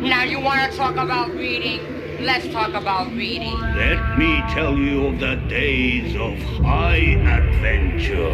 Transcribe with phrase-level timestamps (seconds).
[0.00, 2.24] Now you want to talk about reading?
[2.24, 3.52] Let's talk about reading.
[3.60, 8.30] Let me tell you of the days of high adventure.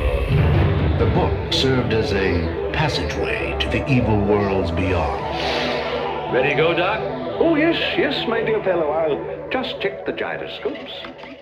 [1.01, 6.33] The book served as a passageway to the evil worlds beyond.
[6.33, 7.01] Ready to go, Doc?
[7.41, 8.91] Oh, yes, yes, my dear fellow.
[8.91, 11.36] I'll just check the gyroscopes.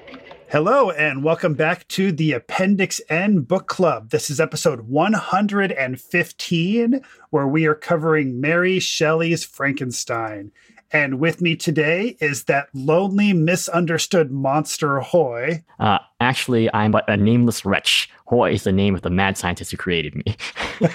[0.50, 4.10] Hello, and welcome back to the Appendix N Book Club.
[4.10, 7.00] This is episode 115,
[7.30, 10.52] where we are covering Mary Shelley's Frankenstein.
[10.92, 15.64] And with me today is that lonely, misunderstood monster, Hoy.
[15.80, 18.10] Uh, actually, I'm but a nameless wretch.
[18.26, 20.36] Hoy is the name of the mad scientist who created me.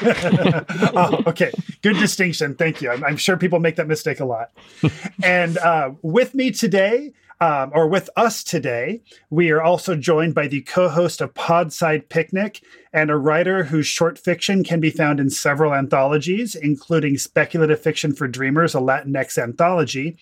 [0.96, 1.52] oh, okay.
[1.82, 2.56] Good distinction.
[2.56, 2.92] Thank you.
[2.92, 4.52] I'm, I'm, sure people make that mistake a lot.
[5.24, 10.48] and uh, with me today um, or with us today, we are also joined by
[10.48, 15.20] the co host of Podside Picnic and a writer whose short fiction can be found
[15.20, 20.18] in several anthologies, including Speculative Fiction for Dreamers, a Latinx anthology,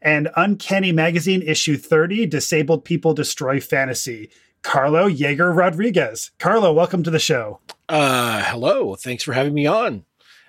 [0.00, 4.30] and Uncanny Magazine issue 30 Disabled People Destroy Fantasy.
[4.62, 6.30] Carlo Jaeger Rodriguez.
[6.38, 7.60] Carlo, welcome to the show.
[7.88, 8.94] Uh, hello.
[8.94, 10.04] Thanks for having me on.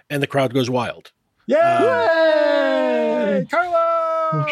[0.09, 1.11] And the crowd goes wild.
[1.47, 1.57] Yay!
[1.57, 3.45] Uh, Yay!
[3.49, 4.45] Carlo!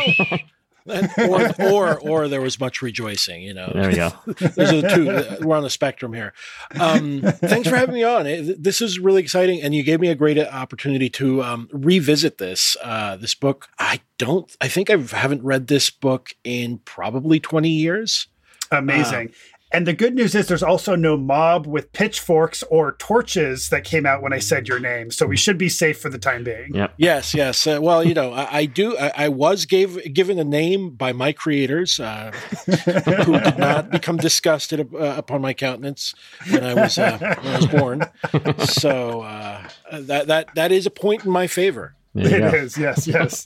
[1.27, 3.41] or, or or there was much rejoicing.
[3.41, 4.11] You know, there we go.
[4.25, 5.45] Those are the two.
[5.45, 6.33] We're on the spectrum here.
[6.79, 8.23] Um, thanks for having me on.
[8.57, 12.75] This is really exciting, and you gave me a great opportunity to um, revisit this
[12.83, 13.67] uh, this book.
[13.77, 14.55] I don't.
[14.61, 18.27] I think I haven't read this book in probably twenty years.
[18.71, 19.29] Amazing.
[19.29, 23.83] Uh, and the good news is there's also no mob with pitchforks or torches that
[23.83, 25.11] came out when I said your name.
[25.11, 26.73] So we should be safe for the time being.
[26.73, 26.95] Yep.
[26.97, 27.67] Yes, yes.
[27.67, 28.97] Uh, well, you know, I, I do.
[28.97, 32.31] I, I, was gave given a name by my creators uh,
[33.25, 36.15] who did not become disgusted uh, upon my countenance
[36.49, 38.05] when I was uh, when I was born.
[38.65, 41.95] So uh, that that that is a point in my favor.
[42.15, 42.57] It go.
[42.57, 42.75] is.
[42.75, 43.05] Yes.
[43.05, 43.45] Yes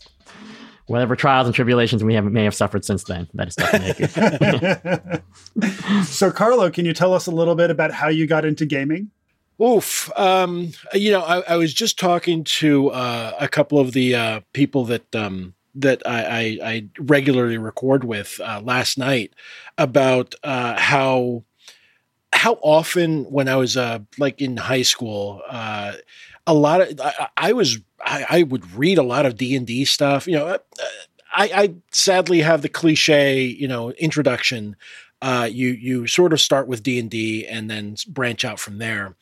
[0.88, 3.28] whatever trials and tribulations we have, may have suffered since then.
[3.34, 5.22] That is definitely
[6.04, 9.12] So, Carlo, can you tell us a little bit about how you got into gaming?
[9.62, 10.12] Oof.
[10.18, 14.40] Um, you know, I, I, was just talking to uh, a couple of the uh,
[14.52, 19.34] people that um, that I, I, I, regularly record with uh, last night
[19.78, 21.44] about uh, how
[22.34, 25.94] how often when I was uh, like in high school, uh,
[26.48, 29.66] a lot of I, I was I, I, would read a lot of D and
[29.66, 30.28] D stuff.
[30.28, 30.58] You know, uh,
[31.32, 34.76] I, I, sadly have the cliche, you know, introduction.
[35.22, 38.78] Uh, you you sort of start with D and D and then branch out from
[38.78, 39.16] there.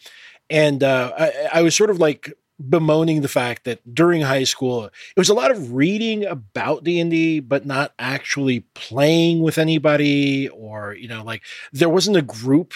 [0.50, 2.34] And uh, I, I was sort of like
[2.70, 7.40] bemoaning the fact that during high school it was a lot of reading about D&D
[7.40, 11.42] but not actually playing with anybody or you know like
[11.74, 12.74] there wasn't a group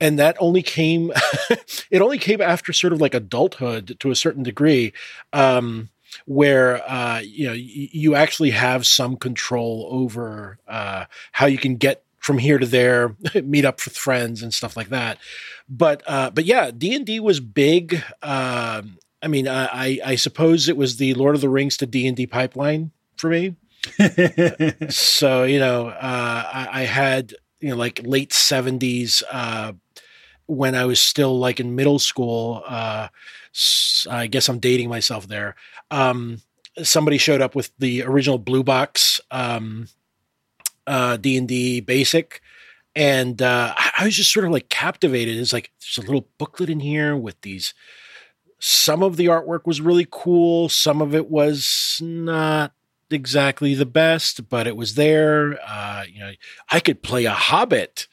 [0.00, 1.12] and that only came
[1.90, 4.92] it only came after sort of like adulthood to a certain degree
[5.32, 5.88] um,
[6.24, 11.76] where uh, you know y- you actually have some control over uh, how you can
[11.76, 13.14] get from here to there,
[13.44, 15.18] meet up with friends and stuff like that.
[15.68, 18.02] But uh, but yeah, D and D was big.
[18.22, 22.06] Um, I mean, I, I suppose it was the Lord of the Rings to D
[22.06, 23.54] and D pipeline for me.
[24.88, 29.72] so you know, uh, I, I, had you know like late seventies uh,
[30.46, 32.62] when I was still like in middle school.
[32.66, 33.08] Uh,
[34.10, 35.54] I guess I'm dating myself there.
[35.90, 36.42] Um,
[36.82, 39.88] somebody showed up with the original blue box um,
[40.86, 42.42] uh, D and D basic,
[42.94, 45.36] and uh, I was just sort of like captivated.
[45.36, 47.74] It's like there's a little booklet in here with these.
[48.58, 50.68] Some of the artwork was really cool.
[50.68, 52.72] Some of it was not
[53.10, 55.58] exactly the best, but it was there.
[55.66, 56.32] Uh, you know,
[56.70, 58.06] I could play a Hobbit.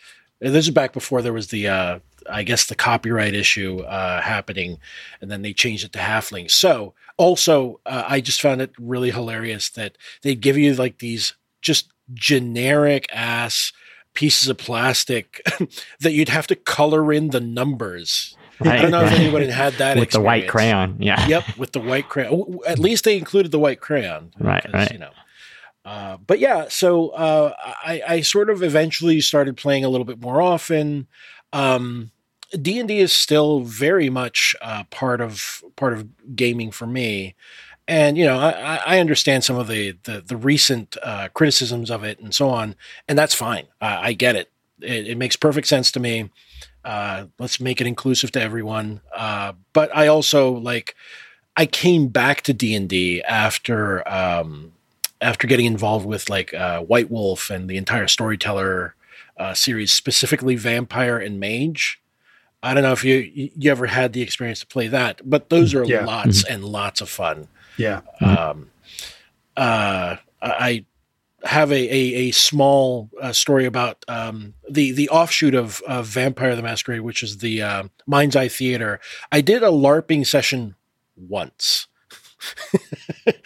[0.51, 1.99] This is back before there was the uh,
[2.29, 4.79] I guess the copyright issue uh, happening,
[5.21, 6.51] and then they changed it to halfling.
[6.51, 11.33] So also, uh, I just found it really hilarious that they give you like these
[11.61, 13.71] just generic ass
[14.13, 15.41] pieces of plastic
[16.01, 18.35] that you'd have to color in the numbers.
[18.59, 20.13] Right, I don't know if anybody had that with experience.
[20.13, 20.97] the white crayon.
[20.99, 21.25] Yeah.
[21.27, 22.59] Yep, with the white crayon.
[22.67, 24.31] At least they included the white crayon.
[24.39, 24.65] Right.
[24.71, 24.91] Right.
[24.91, 25.11] You know.
[25.85, 30.21] Uh, but yeah, so uh, I, I, sort of eventually started playing a little bit
[30.21, 31.07] more often.
[31.51, 32.12] Um,
[32.62, 37.35] D and D is still very much uh, part of part of gaming for me,
[37.88, 42.03] and you know I, I understand some of the the, the recent uh, criticisms of
[42.03, 42.75] it and so on,
[43.09, 43.65] and that's fine.
[43.81, 44.51] I, I get it.
[44.80, 45.07] it.
[45.07, 45.18] it.
[45.18, 46.30] makes perfect sense to me.
[46.85, 49.01] Uh, let's make it inclusive to everyone.
[49.15, 50.95] Uh, but I also like
[51.57, 54.74] I came back to D and D after um,
[55.23, 58.95] after getting involved with like uh, White Wolf and the entire storyteller
[59.37, 62.01] uh, series, specifically Vampire and Mage.
[62.61, 65.73] I don't know if you you ever had the experience to play that, but those
[65.73, 66.05] are yeah.
[66.05, 66.53] lots mm-hmm.
[66.53, 67.47] and lots of fun.
[67.77, 68.01] Yeah.
[68.21, 68.69] Um,
[69.57, 70.85] uh, I
[71.43, 76.55] have a a, a small uh, story about um, the the offshoot of, of Vampire
[76.55, 78.99] the Masquerade, which is the uh, Mind's Eye Theater.
[79.31, 80.75] I did a LARPing session
[81.15, 81.87] once.
[83.25, 83.42] it,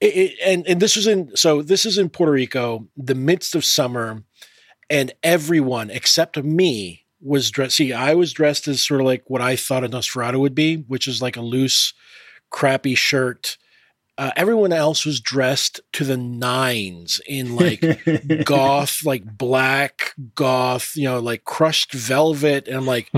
[0.00, 3.64] it, and and this was in so this is in Puerto Rico, the midst of
[3.64, 4.22] summer,
[4.88, 7.76] and everyone except me was dressed.
[7.76, 10.76] See, I was dressed as sort of like what I thought a Nosferatu would be,
[10.76, 11.92] which is like a loose,
[12.50, 13.58] crappy shirt.
[14.18, 17.82] Uh, everyone else was dressed to the nines in like
[18.44, 22.68] goth, like black goth, you know, like crushed velvet.
[22.68, 23.10] And I'm like,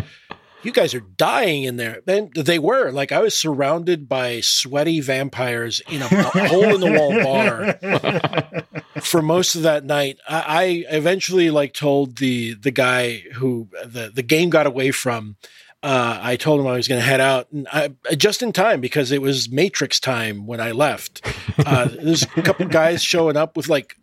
[0.63, 2.01] you guys are dying in there.
[2.07, 6.93] And they were like, I was surrounded by sweaty vampires in a hole in the
[6.93, 10.19] wall bar for most of that night.
[10.29, 15.37] I, I eventually like told the the guy who the the game got away from.
[15.85, 18.81] Uh, I told him I was going to head out, and I, just in time
[18.81, 21.27] because it was Matrix time when I left.
[21.59, 23.97] Uh, there's a couple guys showing up with like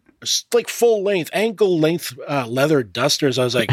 [0.54, 3.40] like full length, ankle length uh, leather dusters.
[3.40, 3.70] I was like,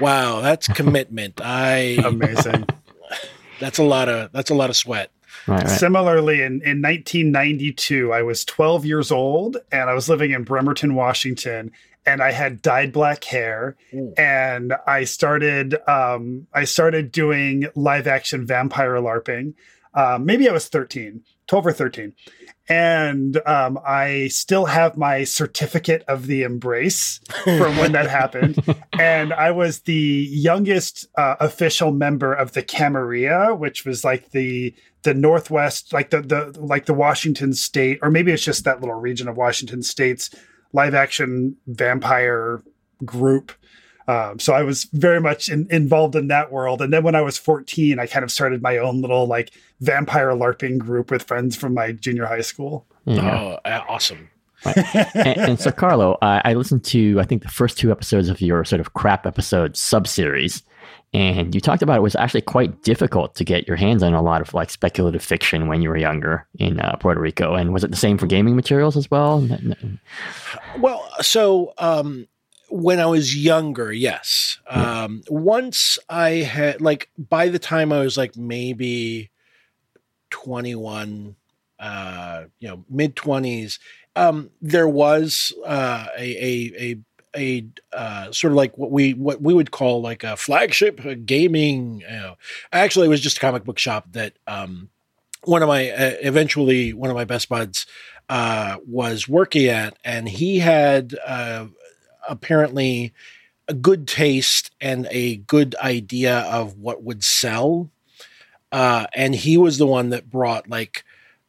[0.00, 1.40] wow, that's commitment.
[1.42, 2.66] I Amazing.
[3.60, 5.10] that's a lot of that's a lot of sweat.
[5.46, 5.68] Right, right.
[5.68, 10.94] Similarly, in, in 1992, I was 12 years old and I was living in Bremerton,
[10.94, 11.72] Washington,
[12.04, 13.76] and I had dyed black hair.
[13.94, 14.12] Ooh.
[14.16, 19.54] And I started um, I started doing live action vampire LARPing.
[19.94, 22.12] Um, maybe I was 13, 12 or 13.
[22.70, 28.64] And um, I still have my certificate of the embrace from when that happened.
[28.98, 29.94] And I was the
[30.30, 34.74] youngest uh, official member of the Camarilla, which was like the
[35.04, 39.00] the Northwest, like the the like the Washington State, or maybe it's just that little
[39.00, 40.28] region of Washington State's
[40.74, 42.62] live action vampire
[43.04, 43.52] group.
[44.10, 46.82] Um, so I was very much in, involved in that world.
[46.82, 50.30] And then when I was 14, I kind of started my own little like vampire
[50.30, 52.86] LARPing group with friends from my junior high school.
[53.04, 53.40] Yeah.
[53.40, 54.28] Oh, uh, awesome!
[54.64, 58.40] and, and so, Carlo, I, I listened to I think the first two episodes of
[58.40, 60.62] your sort of crap episode sub series,
[61.14, 64.20] and you talked about it was actually quite difficult to get your hands on a
[64.20, 67.54] lot of like speculative fiction when you were younger in uh, Puerto Rico.
[67.54, 69.48] And was it the same for gaming materials as well?
[70.78, 72.26] Well, so um,
[72.70, 74.58] when I was younger, yes.
[74.68, 79.30] Um, once I had like by the time I was like maybe
[80.30, 81.36] twenty one,
[81.78, 83.78] uh, you know, mid twenties,
[84.16, 86.96] um, there was uh, a a a
[87.36, 92.00] a uh, sort of like what we what we would call like a flagship gaming.
[92.00, 92.36] You know,
[92.72, 94.90] actually, it was just a comic book shop that um,
[95.44, 97.86] one of my uh, eventually one of my best buds
[98.28, 101.66] uh, was working at, and he had uh,
[102.28, 103.12] apparently
[103.68, 107.90] a good taste and a good idea of what would sell.
[108.72, 111.04] Uh, and he was the one that brought like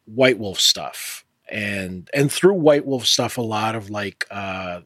[0.05, 4.81] White Wolf stuff, and and through White Wolf stuff, a lot of like uh,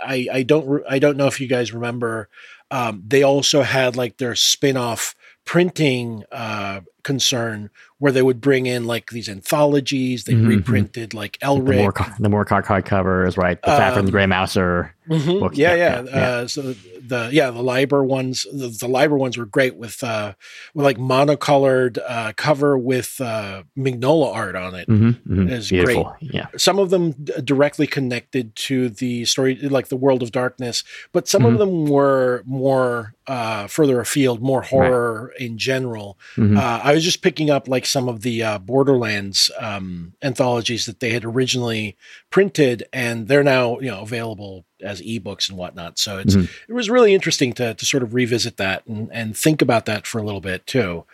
[0.00, 2.28] I I don't re- I don't know if you guys remember.
[2.72, 5.14] Um, they also had like their spin-off
[5.50, 10.22] printing uh, concern where they would bring in like these anthologies.
[10.22, 10.46] They Mhm.
[10.46, 12.18] reprinted like the Elric.
[12.20, 13.60] the more hard covers, right?
[13.60, 14.94] The Fat from the Um, Gray Mouser.
[15.08, 15.50] Mhm.
[15.56, 16.02] Yeah, Yeah, yeah.
[16.14, 16.72] yeah, Uh, so
[17.06, 20.34] the yeah the Liber ones, the, the Liber ones were great with uh,
[20.74, 24.88] with like monocolored uh, cover with uh, Mignola art on it.
[24.88, 26.14] Mm-hmm, It's Beautiful.
[26.20, 26.46] Yeah.
[26.56, 31.28] Some of them d- directly connected to the story, like the World of Darkness, but
[31.28, 31.52] some Mhm.
[31.52, 36.18] of them were more uh, further afield, more horror in general.
[36.36, 36.56] Mhm.
[36.58, 40.98] Uh, I was just picking up like some of the uh, Borderlands um, anthologies that
[41.00, 41.96] they had originally
[42.30, 45.98] printed, and they're now you know available as ebooks and whatnot.
[45.98, 46.48] So it's Mhm.
[46.68, 50.06] it was really interesting to to sort of revisit that and and think about that
[50.06, 51.04] for a little bit too.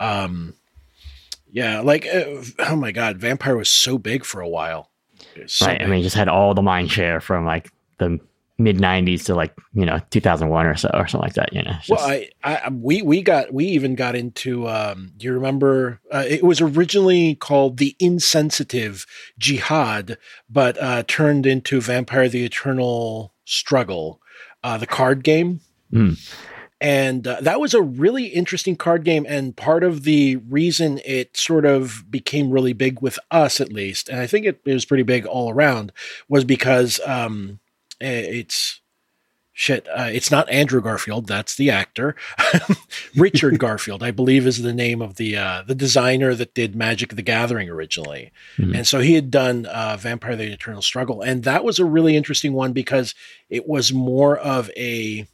[0.00, 0.54] Um,
[1.52, 4.90] yeah, like uh, oh my god, Vampire was so big for a while.
[5.46, 5.80] So right.
[5.80, 8.20] I mean, just had all the mind share from like the
[8.58, 11.52] mid '90s to like you know 2001 or so or something like that.
[11.52, 11.74] You know.
[11.78, 14.68] It's Well, I, I, we, we got, we even got into.
[14.68, 16.00] Um, do you remember?
[16.12, 19.06] Uh, it was originally called the Insensitive
[19.40, 20.16] Jyhad,
[20.48, 24.20] but uh, turned into Vampire: The Eternal Struggle,
[24.62, 25.60] uh, the card game.
[25.92, 26.18] Mm.
[26.80, 29.24] And uh, that was a really interesting card game.
[29.26, 34.10] And part of the reason it sort of became really big with us, at least,
[34.10, 35.92] and I think it, it was pretty big all around,
[36.28, 37.58] was because um,
[38.04, 38.80] it's
[39.52, 39.86] shit.
[39.88, 41.26] Uh, it's not Andrew Garfield.
[41.26, 42.16] That's the actor.
[43.16, 47.14] Richard Garfield, I believe, is the name of the uh, the designer that did Magic
[47.14, 48.76] the Gathering originally, Mhm.
[48.78, 52.16] and so he had done uh, Vampire: The Eternal Struggle, and that was a really
[52.16, 53.14] interesting one because
[53.48, 55.26] it was more of a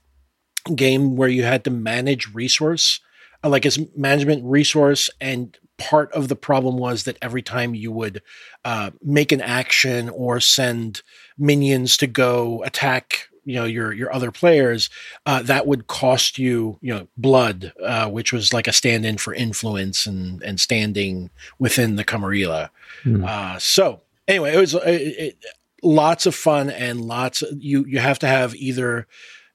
[0.75, 3.01] game where you had to manage resource.
[3.43, 7.91] uh, like as management resource and part of the problem was that every time you
[7.91, 8.21] would
[8.67, 11.01] uh, make an action or send
[11.41, 14.91] minions to go attack you know your your other players
[15.27, 19.35] uh, that would cost you you know blood uh, which was like a stand-in for
[19.35, 22.71] influence and and standing within the camarilla
[23.03, 23.25] Hmm.
[23.25, 25.45] uh, so anyway it was uh, it, it,
[25.83, 29.07] lots of fun and lots of, you you have to have either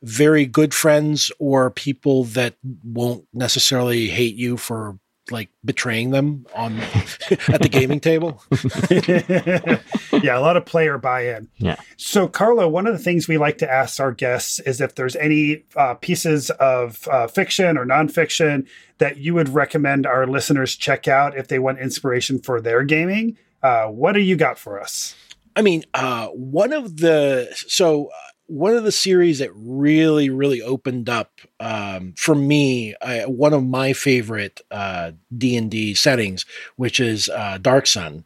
[0.02, 4.98] very good friends or people that won't necessarily hate you for
[5.32, 6.80] like betraying them on
[7.48, 8.44] at the gaming table
[10.24, 11.50] yeah, a lot of player buy-in.
[11.58, 11.78] Yeah.
[11.98, 15.16] So, Carlo, one of the things we like to ask our guests is if there's
[15.16, 18.68] any uh, pieces of uh, fiction or nonfiction
[18.98, 23.38] that you would recommend our listeners check out if they want inspiration for their gaming.
[23.62, 25.16] Uh, what do you got for us?
[25.56, 30.62] I mean, uh, one of the so uh, one of the series that really, really
[30.62, 36.46] opened up um, for me, I, one of my favorite uh, D and D settings,
[36.76, 38.24] which is uh, Dark Sun,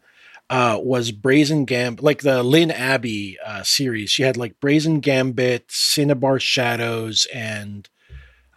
[0.50, 4.12] uh, was Brazen Gambit, like the Lynn Abbey uh, series.
[4.12, 7.88] She had like Brazen Gambit, Cinnabar Shadows, and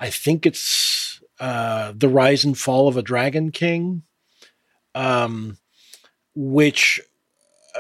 [0.01, 4.03] I think it's uh, the Rise and Fall of a Dragon King,
[4.95, 5.59] um,
[6.35, 7.01] which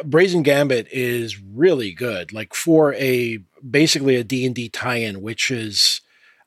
[0.04, 2.32] Brazen Gambit is really good.
[2.32, 6.00] Like for a basically a D&D tie-in which is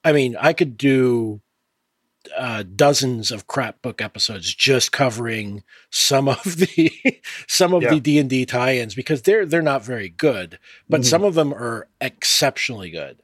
[0.04, 1.42] I mean, I could do
[2.38, 6.92] uh, dozens of crap book episodes just covering some of the
[7.48, 7.92] some of Yeah.
[7.92, 10.58] the D&D tie-ins because they're they're not very good,
[10.90, 11.06] but Mhm.
[11.06, 13.18] some of them are exceptionally good.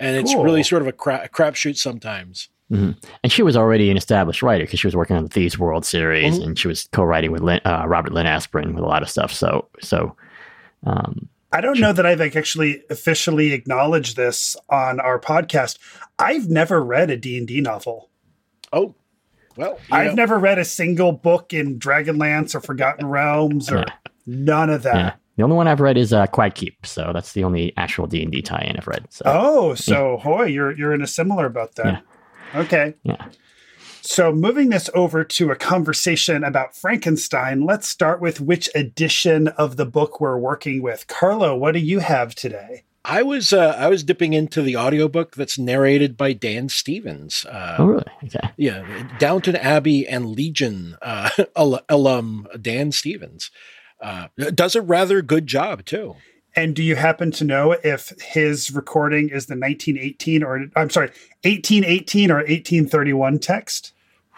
[0.00, 2.48] And it's really sort of a, cra- a crapshoot sometimes.
[2.72, 5.84] And she was already an established writer because she was working on the Thieves World
[5.84, 6.44] series, Mhm.
[6.44, 9.32] and she was co-writing with Lynn, uh, Robert Lynn Asprin with a lot of stuff.
[9.32, 10.16] So, so
[10.84, 15.78] um, I don't know that I've like, actually officially acknowledged this on our podcast.
[16.18, 18.08] I've never read a D&D novel.
[18.72, 18.94] Oh,
[19.56, 23.84] well, I've know, never read a single book in Dragonlance or Forgotten Realms or Yeah.
[24.26, 24.96] none of that.
[24.96, 26.86] yeah, the only one I've read is uh, Quag Keep.
[26.86, 29.04] So that's the only actual D and D tie-in I've read.
[29.10, 32.00] So, Oh, so hoy, you're you're in a similar boat then.
[32.54, 32.94] Okay.
[33.02, 33.26] yeah.
[34.04, 39.76] So moving this over to a conversation about Frankenstein, let's start with which edition of
[39.76, 41.06] the book we're working with.
[41.06, 42.82] Carlo, what do you have today?
[43.04, 47.44] I was uh, I was dipping into the audiobook that's narrated by Dan Stevens.
[47.44, 48.04] Uh, Oh, really?
[48.24, 48.50] Okay.
[48.56, 53.50] Yeah, Downton Abbey and Legion uh, al- alum Dan Stevens
[54.00, 56.14] uh, does a rather good job too.
[56.54, 61.08] And do you happen to know if his recording is the 1918 or I'm sorry,
[61.44, 63.92] 1818 or 1831 text?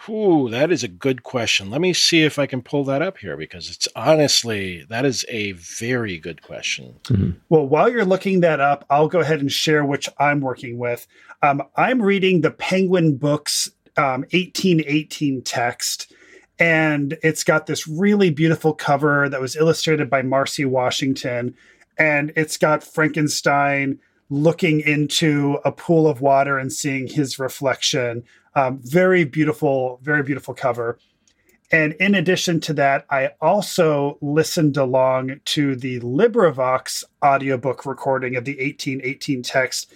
[0.09, 1.71] Ooh, that is a good question.
[1.71, 5.25] Let me see if I can pull that up here because it's honestly that is
[5.29, 6.95] a very good question.
[7.49, 11.07] Well, while you're looking that up, I'll go ahead and share which I'm working with.
[11.41, 16.13] Um, I'm reading the Penguin Books um, 1818 text,
[16.59, 21.55] and it's got this really beautiful cover that was illustrated by Marcy Washington,
[21.97, 23.99] and it's got Frankenstein
[24.29, 28.23] looking into a pool of water and seeing his reflection.
[28.55, 30.97] Um, very beautiful, very beautiful cover.
[31.71, 38.45] And in addition to that, I also listened along to the LibriVox audiobook recording of
[38.45, 39.91] the 1818 text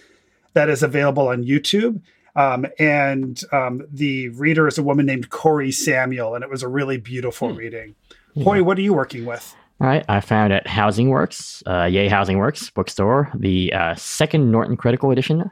[0.54, 2.02] that is available on YouTube.
[2.36, 6.68] Um, and um, the reader is a woman named Cori Samuel, and it was a
[6.68, 7.94] really beautiful reading.
[8.42, 9.54] Hoy, what are you working with?
[9.80, 14.50] All right, I found at Housing Works, uh, Yay Housing Works bookstore, the uh, second
[14.50, 15.50] Norton Critical Edition,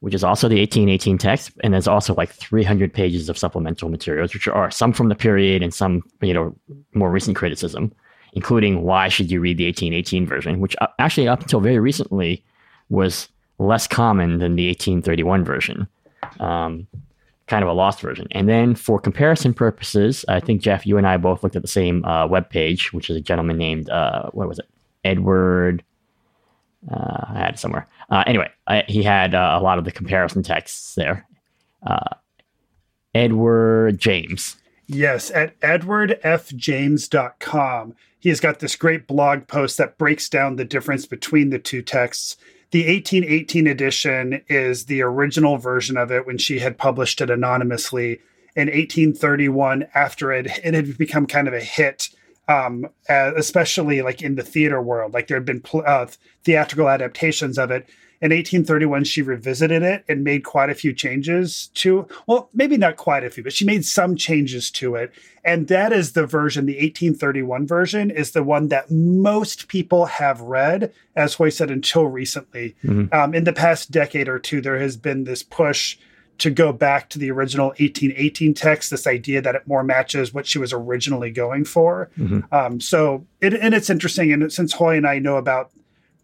[0.00, 4.34] which is also the 1818 text, and there's also like 300 pages of supplemental materials,
[4.34, 6.56] which are some from the period and some, you know,
[6.92, 7.92] more recent criticism,
[8.32, 12.42] including why should you read the 1818 version, which uh, actually up until very recently
[12.88, 13.28] was
[13.60, 15.86] less common than the 1831 version.
[16.40, 16.88] Um,
[17.50, 18.28] kind of a lost version.
[18.30, 21.68] And then for comparison purposes, I think Jeff, you and I both looked at the
[21.68, 24.68] same uh, web page, which is a gentleman named uh, what was it,
[25.04, 25.82] Edward.
[26.90, 27.88] Uh, I had it somewhere.
[28.08, 31.26] Uh, anyway, I, he had uh, a lot of the comparison texts there.
[31.84, 32.14] Uh,
[33.14, 34.56] Edward James.
[34.86, 37.96] Yes, at edwardfjames.com.
[38.20, 41.82] He has got this great blog post that breaks down the difference between the two
[41.82, 42.36] texts.
[42.72, 48.20] The 1818 edition is the original version of it when she had published it anonymously
[48.56, 52.10] in 1831 after it, it had become kind of a hit,
[52.48, 55.14] um, uh, especially like in the theater world.
[55.14, 56.06] Like there had been pl- uh,
[56.44, 57.88] theatrical adaptations of it.
[58.22, 62.96] In 1831, she revisited it and made quite a few changes to, well, maybe not
[62.96, 65.10] quite a few, but she made some changes to it.
[65.42, 70.42] And that is the version, the 1831 version is the one that most people have
[70.42, 72.76] read, as Hoy said, until recently.
[73.12, 75.96] Um, in the past decade or two, there has been this push
[76.38, 80.46] to go back to the original 1818 text, this idea that it more matches what
[80.46, 82.10] she was originally going for.
[82.18, 82.50] Mhm.
[82.52, 84.30] Um, so, it, and it's interesting.
[84.32, 85.70] And since Hoy and I know about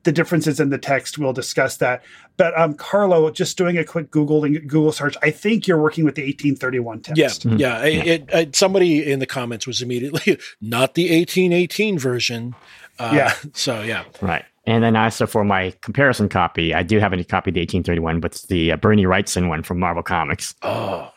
[0.07, 2.03] the differences in the text, we'll discuss that.
[2.39, 6.15] But um, Carlo, just doing a quick Google Google search, I think you're working with
[6.15, 7.19] the 1831 text.
[7.19, 7.59] Yeah, Mhm.
[7.59, 7.85] yeah.
[7.85, 12.55] It, it, it, somebody in the comments was immediately not the 1818 version.
[12.99, 13.35] Uh, Yeah.
[13.53, 14.05] So yeah.
[14.23, 14.45] Right.
[14.67, 18.21] And then also for my comparison copy, I do have a copy of the 1831,
[18.21, 20.55] but it's the uh, Bernie Wrightson one from Marvel Comics.
[20.63, 21.13] Oh,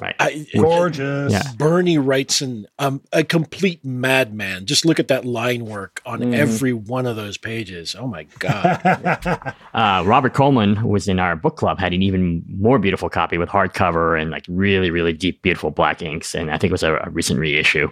[0.00, 0.14] Right.
[0.20, 1.32] I, Gorgeous.
[1.32, 1.42] Yeah.
[1.56, 4.64] Bernie Wrightson, um, a complete madman.
[4.66, 6.34] Just look at that line work on Mhm.
[6.34, 7.96] every one of those pages.
[7.98, 9.54] Oh my god!
[9.74, 13.38] Uh, Robert Coleman, who was in our book club, had an even more beautiful copy
[13.38, 16.34] with hardcover and like really, really deep, beautiful black inks.
[16.34, 17.90] And I think it was a, a recent reissue.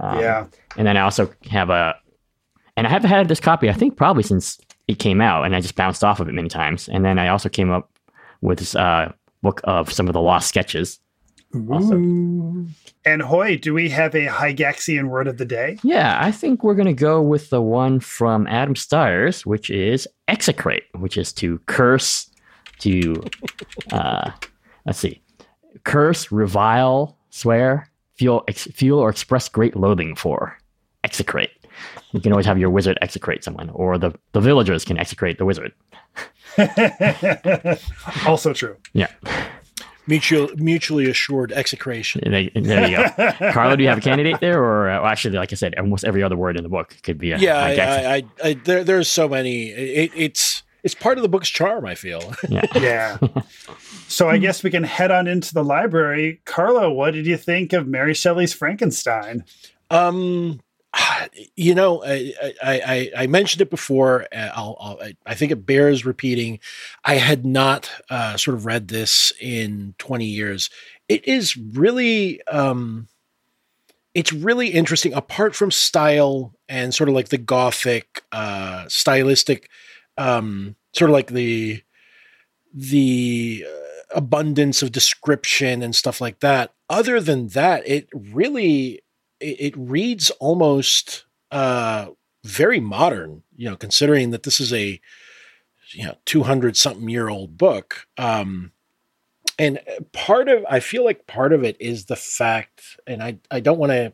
[0.00, 0.46] Um, yeah.
[0.76, 1.94] And then I also have a,
[2.76, 4.58] and I have had this copy, I think probably since
[4.88, 6.88] it came out, and I just bounced off of it many times.
[6.88, 7.90] And then I also came up
[8.42, 10.98] with this uh, book of some of the lost sketches.
[11.70, 11.94] Also.
[13.04, 15.78] And Hoy, do we have a Gygaxian word of the day?
[15.82, 20.08] Yeah, I think we're going to go with the one from Adam Stiers, which is
[20.28, 22.30] execrate, which is to curse,
[22.80, 23.22] to,
[23.92, 24.30] uh,
[24.86, 25.22] let's see,
[25.84, 30.56] curse, revile, swear, feel, ex- feel or express great loathing for.
[31.02, 31.50] Execrate.
[32.12, 35.44] You can always have your wizard execrate someone, or the, the villagers can execrate the
[35.44, 35.72] wizard.
[38.26, 38.76] also true.
[38.92, 39.08] Yeah,
[40.06, 42.20] Mutual, mutually assured execration.
[42.30, 43.32] there, there you go.
[43.52, 44.62] Carlo, do you have a candidate there?
[44.62, 47.16] Or uh, well, actually, like I said, almost every other word in the book could
[47.18, 48.06] be a Yeah, a I, Gygaxian.
[48.06, 49.70] I, I, I, there, there's so many.
[49.70, 51.86] It, it's it's part of the book's charm.
[51.86, 52.34] I feel.
[52.48, 52.66] yeah.
[52.74, 53.16] Yeah.
[54.06, 56.42] so I guess we can head on into the library.
[56.44, 59.44] Carlo, what did you think of Mary Shelley's Frankenstein?
[59.90, 60.60] Um,
[61.56, 62.32] you know, I
[62.62, 64.26] I, I, mentioned it before.
[64.34, 66.60] uh, I'll, I'll, I- I think it bears repeating.
[67.04, 70.70] I had not uh, sort of read this in 20 years.
[71.08, 73.08] It is really, um,
[74.14, 75.12] it's really interesting.
[75.12, 79.68] Apart from style and sort of like the gothic, uh, stylistic,
[80.16, 81.82] um, sort of like the
[82.72, 86.72] the uh, abundance of description and stuff like that.
[86.88, 89.00] Other than that, it really
[89.44, 92.06] it, it reads almost uh,
[92.42, 93.42] very modern.
[93.56, 95.00] You know, considering that this is a
[95.92, 98.06] you know two hundred something year old book.
[98.18, 98.72] Um,
[99.58, 99.78] and
[100.12, 103.78] part of I feel like part of it is the fact, and I I don't
[103.78, 104.12] want to.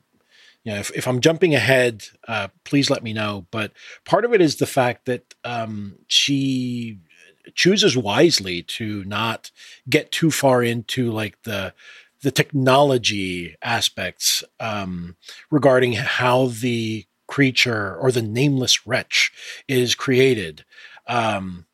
[0.62, 3.46] You know, if, if I'm jumping ahead, uh, please let me know.
[3.50, 3.72] But
[4.04, 6.98] part of it is the fact that um, she
[7.54, 9.50] chooses wisely to not
[9.88, 11.72] get too far into like the
[12.22, 15.16] the technology aspects um,
[15.50, 19.32] regarding how the creature or the nameless wretch
[19.68, 20.64] is created,
[21.06, 21.66] um,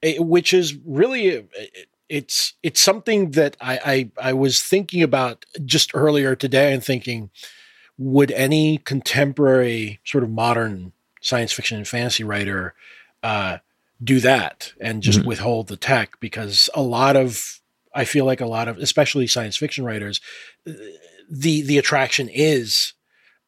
[0.00, 5.46] it- which is really it- it's it's something that I, I I was thinking about
[5.64, 7.30] just earlier today and thinking,
[7.96, 12.74] would any contemporary sort of modern science fiction and fantasy writer
[13.22, 13.58] uh,
[14.02, 15.24] do that and just Mhm.
[15.26, 16.20] withhold the tech?
[16.20, 17.61] Because a lot of
[17.94, 20.20] I feel like a lot of, especially science fiction writers,
[21.30, 22.92] the the attraction is,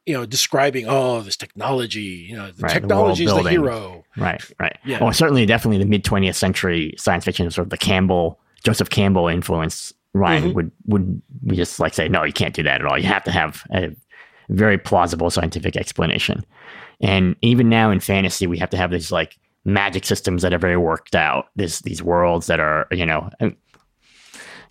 [0.07, 3.52] you know, describing oh this technology, you know, the Right, technology is the world building.
[3.64, 4.04] hero.
[4.16, 4.76] Right, right.
[4.85, 5.02] Yeah.
[5.02, 9.28] Well, certainly, definitely the mid 20th century science fiction, sort of the Campbell, Joseph Campbell
[9.28, 10.54] influence, Ryan Mhm.
[10.54, 12.98] would would we just like say, no, you can't do that at all.
[12.98, 13.90] You have to have a
[14.50, 16.44] very plausible scientific explanation.
[17.00, 20.59] And even now in fantasy, we have to have these like magic systems that are
[20.59, 21.46] very worked out.
[21.57, 23.28] This these worlds that are you know,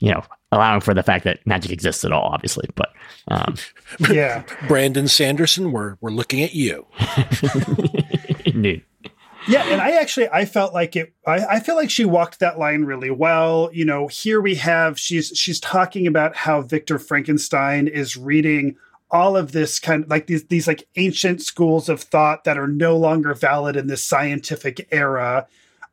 [0.03, 2.69] you know, allowing for the fact that magic exists at all, obviously.
[2.75, 2.91] But
[3.29, 3.55] um,
[4.11, 4.43] Yeah.
[4.67, 6.85] Brandon Sanderson, we're we're looking at you.
[8.45, 8.83] indeed,
[9.47, 12.59] Yeah, and I actually I felt like it I, I feel like she walked that
[12.59, 13.69] line really well.
[13.71, 18.75] You know, here we have she's she's talking about how Victor Frankenstein is reading
[19.09, 22.67] all of this kind of like these these like ancient schools of thought that are
[22.67, 25.47] no longer valid in this scientific era.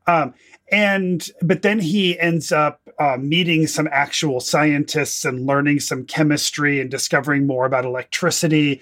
[0.09, 0.35] Um
[0.73, 6.81] and but then he ends up uh, meeting some actual scientists and learning some chemistry
[6.81, 8.81] and discovering more about electricity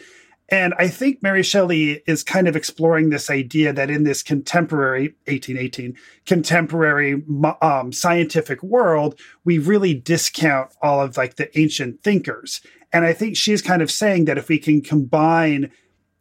[0.50, 5.14] and I think Mary Shelley is kind of exploring this idea that in this contemporary
[5.26, 7.22] 1818 contemporary
[7.60, 12.62] um, scientific world, we really discount all of like the ancient thinkers.
[12.92, 15.70] And I think she's kind of saying that if we can combine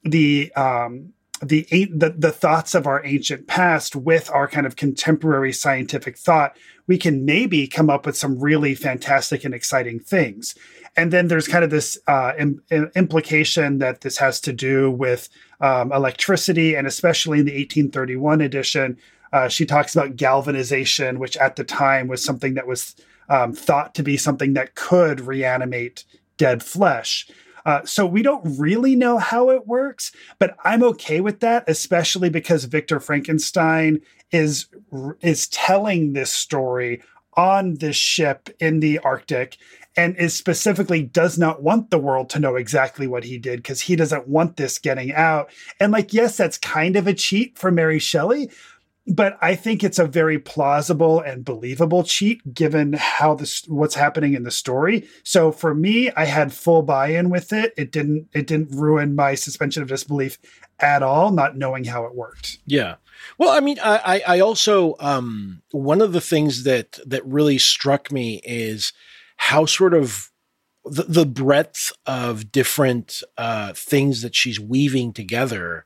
[0.04, 5.54] the um, the, the the thoughts of our ancient past with our kind of contemporary
[5.54, 10.56] scientific thought, we can maybe come up with some really fantastic and exciting things.
[10.96, 14.90] And then there's kind of this uh, im- im- implication that this has to do
[14.90, 15.30] with
[15.62, 18.98] um, electricity, and especially in the 1831 edition,
[19.32, 22.96] uh, she talks about galvanization, which at the time was something that was
[23.30, 26.06] um, thought to be something that could reanimate
[26.38, 27.30] dead flesh.
[27.68, 32.30] Uh, so we don't really know how it works, but I'm okay with that, especially
[32.30, 34.00] because Victor Frankenstein
[34.32, 34.68] is
[35.22, 37.02] is telling this story
[37.36, 39.58] on this ship in the Arctic
[39.98, 43.82] and is specifically does not want the world to know exactly what he did because
[43.82, 45.50] he doesn't want this getting out.
[45.78, 48.50] And like, yes, that's kind of a cheat for Mary Shelley,
[49.08, 54.34] but I think it's a very plausible and believable cheat given how this what's happening
[54.34, 55.08] in the story.
[55.24, 57.74] So for me, I had full buy-in with it.
[57.78, 60.38] It didn't it didn't ruin my suspension of disbelief
[60.80, 62.60] at all, not knowing how it worked.
[62.66, 62.96] Yeah.
[63.38, 68.12] Well, I mean, I I also um one of the things that that really struck
[68.12, 68.92] me is
[69.38, 70.32] how sort of
[70.84, 75.86] the, the breadth of different uh, things that she's weaving together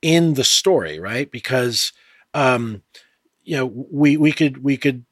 [0.00, 1.30] in the story, right?
[1.30, 1.92] Because
[2.38, 2.82] um,
[3.44, 5.04] you know we we could we could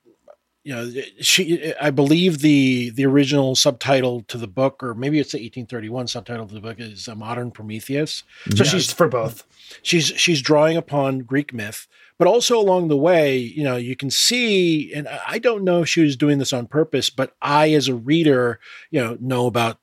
[0.65, 5.33] you know she I believe the the original subtitle to the book, or maybe it's
[5.33, 8.25] the 1831 subtitle to the book, is a modern Prometheus.
[8.55, 9.45] So yeah, she's for both.
[9.83, 14.11] She's she's drawing upon Greek myth but also along the way, you know, you can
[14.11, 17.89] see, and I don't know if she was doing this on purpose, but I, as
[17.89, 18.59] a reader,
[18.91, 19.79] you know, know about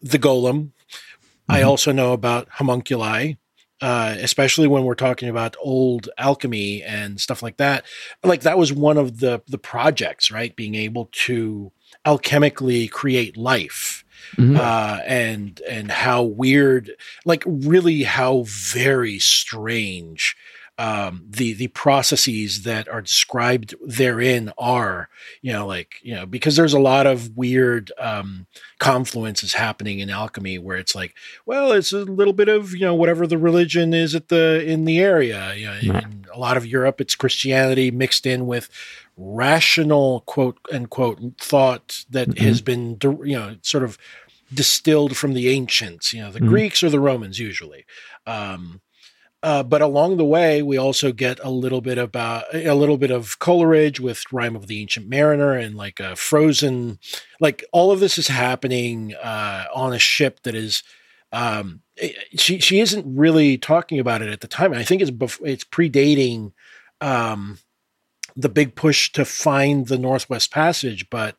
[0.00, 0.54] the golem.
[0.54, 1.52] Mm-hmm.
[1.52, 3.36] I also know about homunculi,
[3.80, 7.84] uh, especially when we're talking about old alchemy and stuff like that.
[8.22, 10.54] Like that was one of the the projects, right?
[10.54, 11.72] Being able to
[12.06, 14.04] alchemically create life.
[14.36, 14.56] Mm-hmm.
[14.56, 16.92] Uh, and and how weird,
[17.24, 20.36] like really how very strange
[20.80, 25.10] um, the the processes that are described therein are
[25.42, 28.46] you know like you know because there's a lot of weird um,
[28.80, 31.14] confluences happening in alchemy where it's like
[31.44, 34.86] well it's a little bit of you know whatever the religion is at the in
[34.86, 38.70] the area you know, in a lot of Europe it's Christianity mixed in with
[39.18, 42.42] rational quote unquote thought that mm-hmm.
[42.42, 43.98] has been you know sort of
[44.54, 46.48] distilled from the ancients you know the mm-hmm.
[46.48, 47.84] Greeks or the Romans usually.
[48.26, 48.80] Um,
[49.42, 53.10] uh, but along the way, we also get a little bit about a little bit
[53.10, 56.98] of Coleridge with Rime of the Ancient Mariner and like a frozen,
[57.40, 60.82] like all of this is happening uh, on a ship that is.
[61.32, 61.82] Um,
[62.36, 64.72] she she isn't really talking about it at the time.
[64.72, 66.52] I think it's bef- it's predating
[67.00, 67.58] um,
[68.36, 71.36] the big push to find the Northwest Passage, but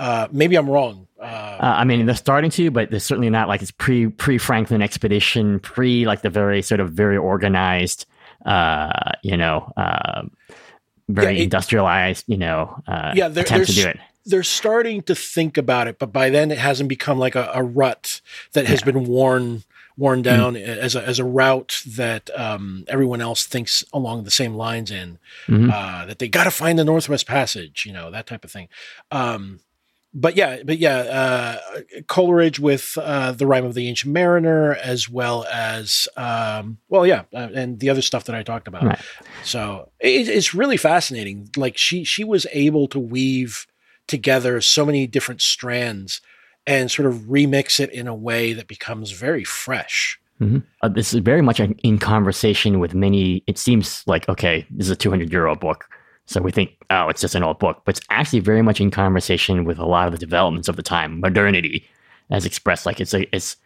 [0.00, 1.06] uh, maybe I'm wrong.
[1.20, 4.38] Uh, uh, I mean, they're starting to, but they're certainly not like it's pre pre
[4.38, 8.06] Franklin expedition, pre like the very sort of very organized,
[8.46, 10.22] uh, you know, uh,
[11.08, 13.98] very yeah, it, industrialized, you know, uh, yeah, they're, attempt to do it.
[14.24, 17.62] They're starting to think about it, but by then it hasn't become like a, a
[17.62, 18.22] rut
[18.54, 18.86] that has yeah.
[18.86, 19.64] been worn
[19.98, 20.34] worn mm-hmm.
[20.34, 20.80] down mm-hmm.
[20.80, 25.18] as a as a route that um, everyone else thinks along the same lines in.
[25.46, 25.68] Mm-hmm.
[25.70, 28.68] Uh, that they got to find the Northwest Passage, you know, that type of thing.
[29.10, 29.60] Um,
[30.12, 35.08] but yeah, but yeah, uh, Coleridge with uh, the Rime of the Ancient Mariner, as
[35.08, 38.84] well as um, well, yeah, uh, and the other stuff that I talked about.
[38.84, 39.00] Right.
[39.44, 41.50] So it, it's really fascinating.
[41.56, 43.66] Like she she was able to weave
[44.08, 46.20] together so many different strands
[46.66, 50.20] and sort of remix it in a way that becomes very fresh.
[50.40, 50.58] Mm-hmm.
[50.82, 53.44] Uh, this is very much in conversation with many.
[53.46, 55.84] It seems like okay, this is a 200 year old book
[56.30, 58.92] so we think, oh, it's just an old book, but it's actually very much in
[58.92, 61.84] conversation with a lot of the developments of the time, modernity,
[62.30, 62.86] as expressed.
[62.86, 63.56] Like it's a, it's,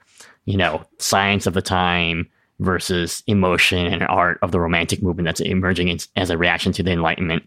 [0.46, 2.27] you know, science of the time
[2.61, 6.83] versus emotion and art of the romantic movement that's emerging in, as a reaction to
[6.83, 7.42] the Enlightenment.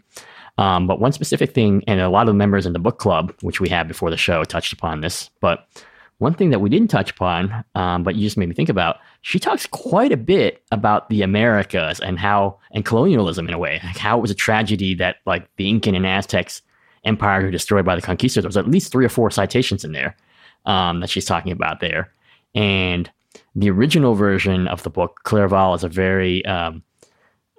[0.59, 3.33] Um, but one specific thing, and a lot of the members in the book club,
[3.41, 5.31] which we had before the show, touched upon this.
[5.41, 5.65] But
[6.19, 8.97] one thing that we didn't touch upon, um, but you just made me think about,
[9.21, 13.79] she talks quite a bit about the Americas and how, and colonialism in a way,
[13.83, 16.61] like how it was a tragedy that like the Incan and Aztecs
[17.03, 18.55] empire were destroyed by the conquistadors.
[18.55, 20.15] There's at least three or four citations in there
[20.65, 22.11] um, that she's talking about there.
[22.55, 23.09] And
[23.55, 26.83] the original version of the book, Clerval, is a very um,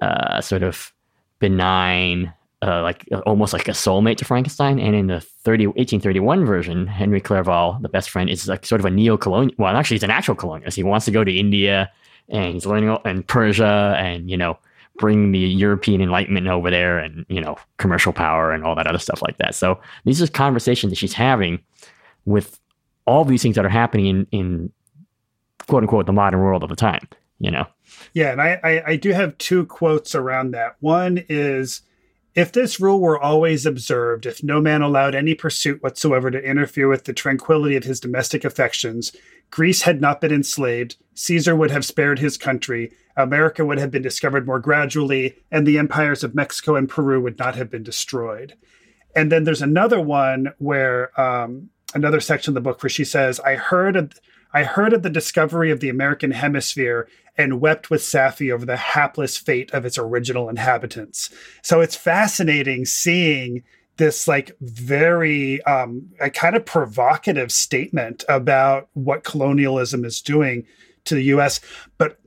[0.03, 0.93] uh, sort of
[1.39, 4.81] benign, uh, like uh, almost like a soulmate to Frankenstein.
[4.81, 8.85] And in the 30, 1831 version, Henry Clerval, the best friend, is like sort of
[8.85, 9.55] a neo-colonial.
[9.59, 10.75] Well, actually, he's an actual colonialist.
[10.75, 11.91] He wants to go to India
[12.29, 14.59] and he's learning and Persia and you know
[14.99, 18.99] bring the European Enlightenment over there and you know commercial power and all that other
[18.99, 19.55] stuff like that.
[19.55, 21.61] So these are conversations that she's having
[22.25, 22.59] with
[23.07, 24.73] all these things that are happening in, in
[25.67, 27.07] quote unquote the modern world of the time.
[27.39, 27.67] You know.
[28.15, 30.77] Yeah, and I, I, I do have two quotes around that.
[30.81, 31.83] One is
[32.39, 36.87] if this rule were always observed, if no man allowed any pursuit whatsoever to interfere
[36.87, 39.11] with the tranquility of his domestic affections,
[39.51, 44.03] Greece had not been enslaved, Caesar would have spared his country, America would have been
[44.03, 48.55] discovered more gradually, and the empires of Mexico and Peru would not have been destroyed.
[49.17, 53.41] And then there's another one where um, another section of the book where she says,
[53.41, 54.15] "I heard
[54.53, 58.77] I heard of the discovery of the American hemisphere and wept with Safie over the
[58.77, 61.31] hapless fate of its original inhabitants."
[61.63, 63.63] So it's fascinating seeing
[63.99, 70.65] this like very um, a kind of provocative statement about what colonialism is doing
[71.05, 71.61] to the U.S.
[71.99, 72.19] But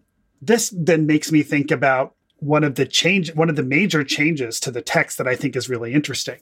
[0.41, 4.59] this then makes me think about one of the change one of the major changes
[4.59, 6.39] to the text that I think is really interesting.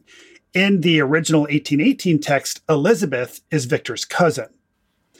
[0.54, 4.48] In the original 1818 text, Elizabeth is Victor's cousin.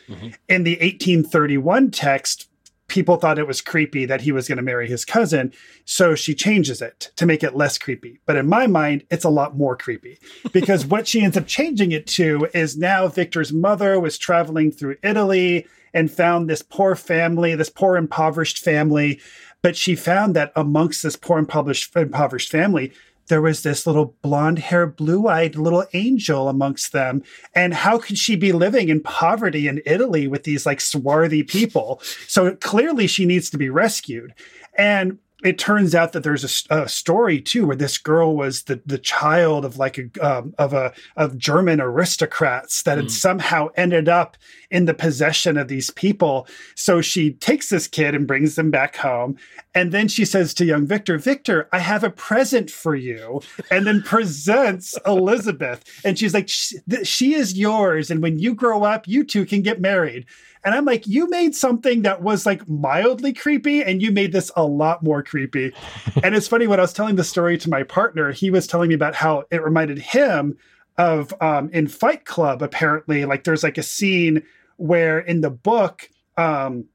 [0.10, 0.28] Mm-hmm.
[0.48, 2.50] In the 1831 text,
[2.90, 5.54] people thought it was creepy that he was going to marry his cousin.
[5.86, 8.20] So she changes it to make it less creepy.
[8.26, 10.20] But in my mind, it's a lot more creepy
[10.52, 14.98] because what she ends up changing it to is now Victor's mother was traveling through
[15.04, 19.20] Italy and found this poor family, this poor impoverished family.
[19.62, 22.94] But she found that amongst this poor impoverished, impoverished family,
[23.30, 27.24] there was this little blonde hair, blue eyed little angel amongst them.
[27.56, 32.02] And how could she be living in poverty in Italy with these like swarthy people?
[32.28, 34.34] So clearly she needs to be rescued.
[34.78, 38.82] And it turns out that there's a, a, story too where this girl was the
[38.86, 43.12] the child of like a um, of a of German aristocrats that had mm.
[43.12, 44.36] somehow ended up
[44.72, 46.48] in the possession of these people.
[46.76, 49.38] So she takes this kid and brings them back home,
[49.74, 53.86] and then she says to young Victor, "Victor, I have a present for you," and
[53.86, 59.24] then presents Elizabeth, and she's like, "She is yours, and when you grow up, you
[59.24, 60.26] two can get married."
[60.64, 64.52] And I'm like, you made something that was like mildly creepy, and you made this
[64.56, 65.74] a lot more creepy.
[66.24, 68.90] and it's funny when I was telling the story to my partner, he was telling
[68.90, 70.58] me about how it reminded him
[70.98, 72.62] of um, in Fight Club.
[72.62, 74.44] Apparently, like there's like a scene
[74.80, 76.86] where in the book, um,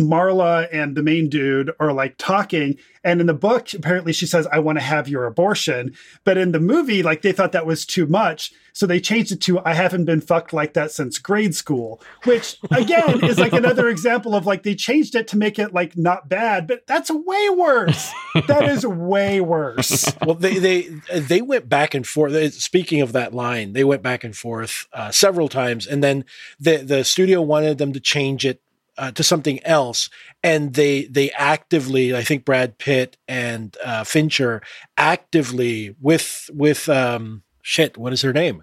[0.00, 2.78] Marla and the main dude are like talking.
[3.02, 5.94] And in the book, apparently she says, I want to have your abortion.
[6.24, 8.52] But in the movie, like they thought that was too much.
[8.72, 12.58] So they changed it to, I haven't been fucked like that since grade school, which
[12.70, 16.28] again is like another example of like they changed it to make it like not
[16.28, 18.10] bad, but that's way worse.
[18.46, 20.10] that is way worse.
[20.20, 20.82] Well, they, they,
[21.12, 22.54] they went back and forth.
[22.54, 25.86] Speaking of that line, they went back and forth uh, several times.
[25.86, 26.24] And then
[26.58, 28.60] the, the studio wanted them to change it
[29.00, 30.10] uh, to something else,
[30.42, 34.60] and they they actively, I think Brad Pitt and uh, Fincher
[34.98, 37.96] actively with with um, shit.
[37.96, 38.62] What is her name?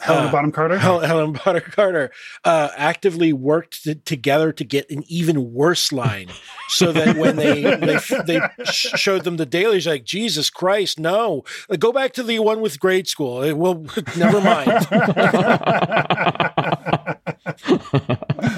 [0.00, 0.78] Helen uh, Bonham Carter.
[0.78, 2.10] Helen Bottom Carter
[2.44, 6.28] uh, actively worked to, together to get an even worse line,
[6.68, 11.44] so that when they they, they showed them the dailies, like Jesus Christ, no,
[11.78, 13.38] go back to the one with grade school.
[13.56, 14.86] Well, never mind.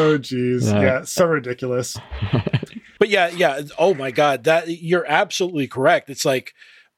[0.07, 0.81] oh jeez, yeah.
[0.81, 1.97] yeah, so ridiculous.
[2.99, 3.63] but yeah, yeah.
[3.79, 6.11] Oh my God, that you're absolutely correct.
[6.11, 6.55] It's like,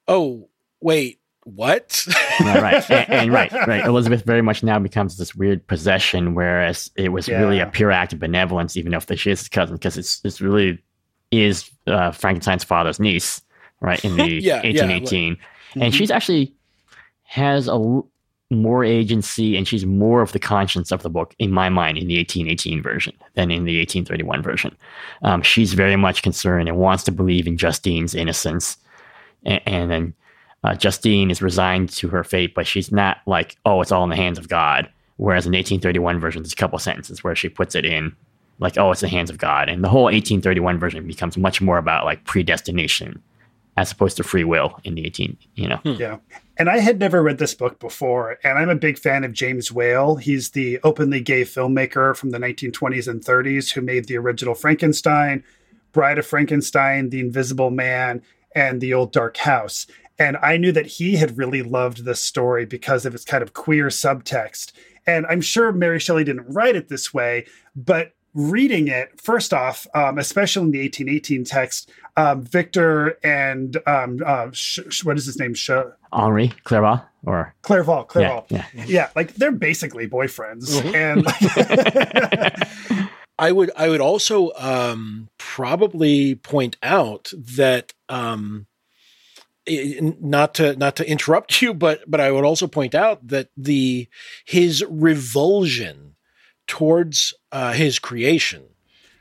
[0.06, 0.48] oh
[0.80, 2.06] wait, what?
[2.40, 3.84] yeah, right, and, and, right, right.
[3.84, 7.40] Elizabeth very much now becomes this weird possession, whereas it was yeah.
[7.40, 10.40] really a pure act of benevolence, even if she is his cousin, because it's it's
[10.40, 10.78] really
[11.30, 13.40] is uh, Frankenstein's father's niece,
[13.80, 14.02] right?
[14.04, 15.36] In the yeah, 1818, yeah,
[15.74, 15.90] and mm-hmm.
[15.96, 16.54] she's actually
[17.24, 18.02] has a
[18.50, 22.08] more agency and she's more of the conscience of the book in my mind in
[22.08, 24.76] the 1818 version than in the 1831 version.
[25.22, 28.78] Um, she's very much concerned and wants to believe in Justine's innocence.
[29.44, 30.14] And, and then
[30.64, 34.10] uh, Justine is resigned to her fate, but she's not like, oh, it's all in
[34.10, 34.88] the hands of God.
[35.16, 38.14] Whereas in 1831 version, there's a couple sentences where she puts it in
[38.60, 39.68] like, oh, it's the hands of God.
[39.68, 43.22] And the whole 1831 version becomes much more about like predestination
[43.76, 45.76] as opposed to free will in the 18, you know.
[45.76, 45.92] Hmm.
[45.92, 46.16] Yeah.
[46.58, 49.70] And I had never read this book before, and I'm a big fan of James
[49.70, 50.16] Whale.
[50.16, 55.44] He's the openly gay filmmaker from the 1920s and 30s who made the original Frankenstein,
[55.92, 58.22] Bride of Frankenstein, The Invisible Man,
[58.56, 59.86] and The Old Dark House.
[60.18, 63.52] And I knew that he had really loved this story because of its kind of
[63.52, 64.72] queer subtext.
[65.06, 69.88] And I'm sure Mary Shelley didn't write it this way, but reading it, first off,
[69.94, 75.26] um, especially in the 1818 text, um, Victor and um, uh, sh- sh- what is
[75.26, 75.52] his name?
[75.54, 75.70] Sh-
[76.12, 78.46] Henri Clerval or Clerval, Clerval.
[78.48, 78.84] Yeah, yeah.
[78.86, 80.80] yeah, like they're basically boyfriends.
[80.80, 80.94] Mm-hmm.
[80.94, 81.26] And
[83.38, 88.66] I would I would also um, probably point out that um,
[89.66, 94.06] not to not to interrupt you, but but I would also point out that the
[94.44, 96.14] his revulsion
[96.68, 98.62] towards uh, his creation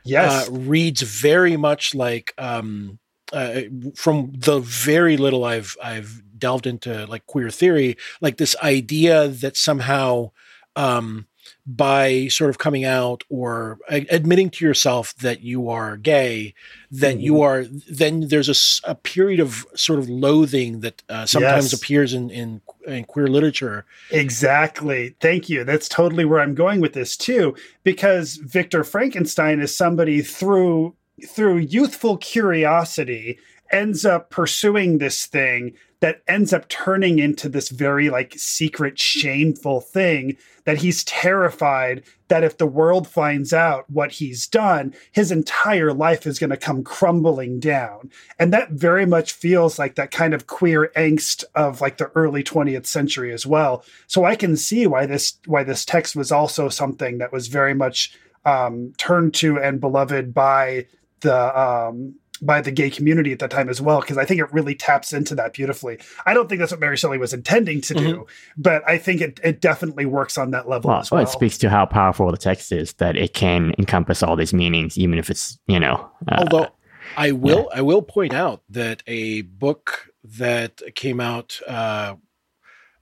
[0.04, 2.98] yes uh, reads very much like um,
[3.32, 3.62] uh,
[3.94, 9.56] from the very little I've I've delved into like queer theory, like this idea that
[9.56, 10.30] somehow
[10.76, 11.26] um,
[11.66, 16.54] by sort of coming out or admitting to yourself that you are gay,
[16.90, 17.24] that mm-hmm.
[17.24, 21.72] you are then there's a, a, period of sort of loathing that uh, sometimes yes.
[21.72, 23.84] appears in in in queer literature.
[24.10, 25.14] Exactly.
[25.20, 25.64] Thank you.
[25.64, 30.94] That's totally where I'm going with this too, because Victor Frankenstein is somebody through
[31.26, 33.38] through youthful curiosity
[33.72, 39.80] ends up pursuing this thing that ends up turning into this very like secret shameful
[39.80, 45.92] thing that he's terrified that if the world finds out what he's done his entire
[45.92, 48.10] life is going to come crumbling down.
[48.38, 52.44] And that very much feels like that kind of queer angst of like the early
[52.44, 53.84] 20th century as well.
[54.06, 57.74] So i can see why this why this text was also something that was very
[57.74, 58.12] much
[58.44, 60.86] um, turned to and beloved by
[61.20, 64.52] the um, by the gay community at that time as well, because I think it
[64.52, 65.98] really taps into that beautifully.
[66.26, 68.22] I don't think that's what Mary Shelley was intending to do, mm-hmm.
[68.56, 71.22] but I think it, it definitely works on that level well, as well.
[71.22, 71.28] well.
[71.28, 74.98] It speaks to how powerful the text is that it can encompass all these meanings,
[74.98, 76.08] even if it's you know.
[76.28, 76.68] Uh, Although
[77.16, 77.78] I will, yeah.
[77.78, 81.60] I will point out that a book that came out.
[81.66, 82.16] Uh,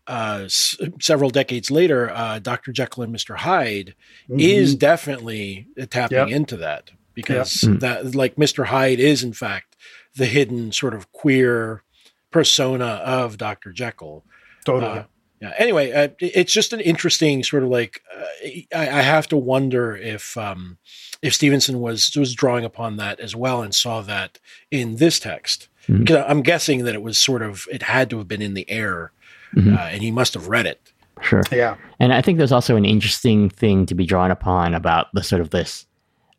[0.08, 2.70] uh, s- several decades later, uh, Dr.
[2.70, 3.38] Jekyll and Mr.
[3.38, 3.96] Hyde
[4.30, 4.38] mm-hmm.
[4.38, 6.28] is definitely tapping yep.
[6.28, 7.70] into that because yeah.
[7.70, 7.78] Hmm.
[7.78, 8.66] that like Mr.
[8.66, 9.74] Hyde is in fact
[10.14, 11.82] the hidden sort of queer
[12.30, 13.72] persona of Dr.
[13.72, 14.24] Jekyll.
[14.64, 15.00] Totally.
[15.00, 15.04] Uh,
[15.40, 15.52] yeah.
[15.58, 19.94] Anyway, uh, it's just an interesting sort of like uh, I, I, have to wonder
[19.96, 20.78] if um,
[21.20, 24.38] if Stevenson was was drawing upon that as well and saw that
[24.70, 25.68] in this text.
[25.82, 26.00] Mm-hmm.
[26.00, 28.68] Because I'm guessing that it was sort of it had to have been in the
[28.70, 29.12] air,
[29.54, 29.74] mm-hmm.
[29.74, 30.92] uh, and he must have read it.
[31.22, 31.42] Sure.
[31.52, 31.76] Yeah.
[31.98, 35.40] And I think there's also an interesting thing to be drawn upon about the sort
[35.40, 35.86] of this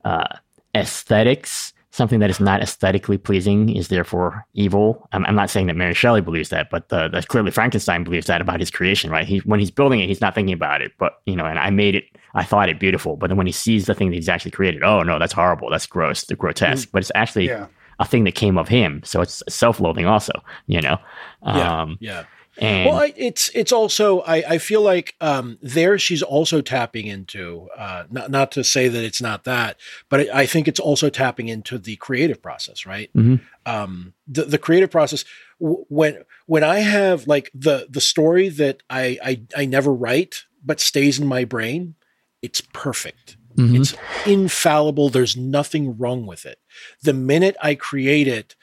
[0.06, 0.38] uh,
[0.78, 5.08] aesthetics, something that is not aesthetically pleasing is therefore evil.
[5.13, 8.28] I'm, I'm not saying that Mary Shelley believes that, but the, the, clearly Frankenstein believes
[8.28, 9.28] that about his creation, right?
[9.28, 11.72] He, when he's building it, he's not thinking about it, but you know, and I
[11.72, 14.30] made it, I thought it beautiful, but then when he sees the thing that he's
[14.30, 16.92] actually created, oh no, that's horrible, that's gross, the grotesque, mm.
[16.92, 17.66] but it's actually yeah.
[18.00, 20.34] a thing that came of him, so it's self-loathing also,
[20.68, 20.98] you know.
[21.42, 22.13] Um, yeah.
[22.13, 22.24] yeah.
[22.60, 27.06] And well, I, it's it's also I, I feel like um, there she's also tapping
[27.06, 29.78] into uh, not not to say that it's not that,
[30.10, 33.12] but I, I think it's also tapping into the creative process, right?
[33.15, 33.36] Mm-hmm.
[33.65, 35.24] Um, the the creative process
[35.60, 40.46] w- when when I have like the the story that I, I I never write
[40.65, 41.96] but stays in my brain,
[42.41, 43.38] it's perfect.
[43.56, 43.76] Mm-hmm.
[43.76, 45.10] It's infallible.
[45.10, 46.60] There's nothing wrong with it.
[47.04, 48.56] The minute I create it,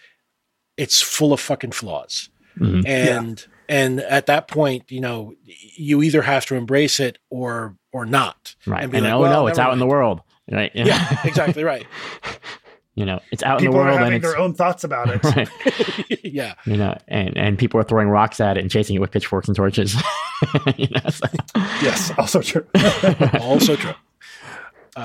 [0.76, 2.28] it's full of fucking flaws.
[2.58, 2.86] Mm-hmm.
[2.86, 7.76] And yeah and at that point you know you either have to embrace it or
[7.92, 8.84] or not right.
[8.84, 9.74] and, and like, oh well, no it's out mind.
[9.74, 10.70] in the world right?
[10.74, 11.86] Yeah exactly right.
[12.96, 15.24] You know it's out people in the world are having their own thoughts about it.
[15.24, 15.48] Right.
[16.22, 16.54] Yeah.
[16.64, 19.48] You know and and people are throwing rocks at it and chasing it with pitchforks
[19.48, 19.96] and torches.
[20.76, 21.26] You know, so.
[21.82, 22.64] yes also true.
[23.40, 23.94] Also true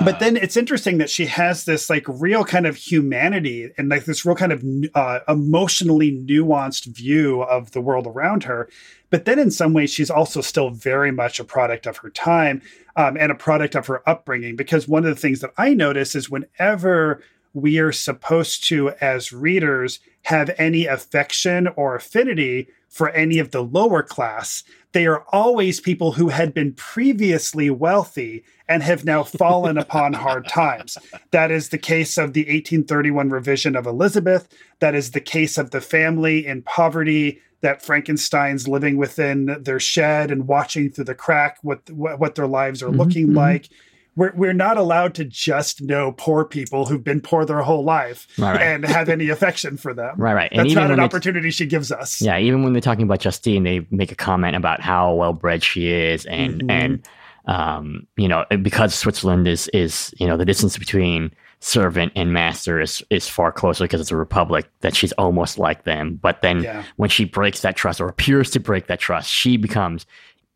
[0.04, 4.04] but then it's interesting that she has this like real kind of humanity and like
[4.04, 8.68] this real kind of uh, emotionally nuanced view of the world around her.
[9.10, 12.62] But then in some ways, she's also still very much a product of her time
[12.94, 14.54] um, and a product of her upbringing.
[14.54, 19.32] Because one of the things that I notice is whenever we are supposed to, as
[19.32, 25.80] readers, have any affection or affinity for any of the lower class, they are always
[25.80, 30.98] people who had been previously wealthy and have now fallen upon hard times.
[31.30, 34.48] That is the case of the 1831 revision of Elizabeth.
[34.80, 40.30] That is the case of the family in poverty that Frankenstein's living within their shed
[40.30, 43.36] and watching through the crack what what, their lives are mm-hmm, looking mm-hmm.
[43.36, 43.68] like
[44.16, 48.26] we're, we're not allowed to just know poor people who've been poor their whole life
[48.38, 48.62] right, right.
[48.62, 50.14] and have any affection for them.
[50.16, 50.50] Right, right.
[50.52, 52.20] And That's not an opportunity she gives us.
[52.20, 55.62] Yeah, even when they're talking about Justine, they make a comment about how well bred
[55.62, 56.70] she is, and mm-hmm.
[56.70, 57.08] and
[57.46, 62.80] um, you know because Switzerland is is you know the distance between servant and master
[62.80, 66.18] is is far closer because it's a republic that she's almost like them.
[66.20, 66.84] But then yeah.
[66.96, 70.06] when she breaks that trust or appears to break that trust, she becomes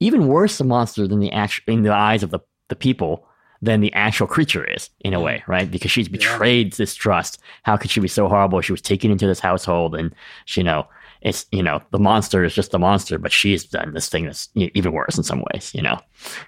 [0.01, 3.27] even worse a monster than the actual in the eyes of the the people
[3.65, 5.71] than the actual creature is in a way, right?
[5.71, 6.77] Because she's betrayed yeah.
[6.77, 7.41] this trust.
[7.63, 8.61] How could she be so horrible?
[8.61, 10.87] She was taken into this household, and she, you know,
[11.23, 14.51] it's you know the monster is just the monster, but she's done this thing that's
[14.55, 15.99] even worse in some ways, you know.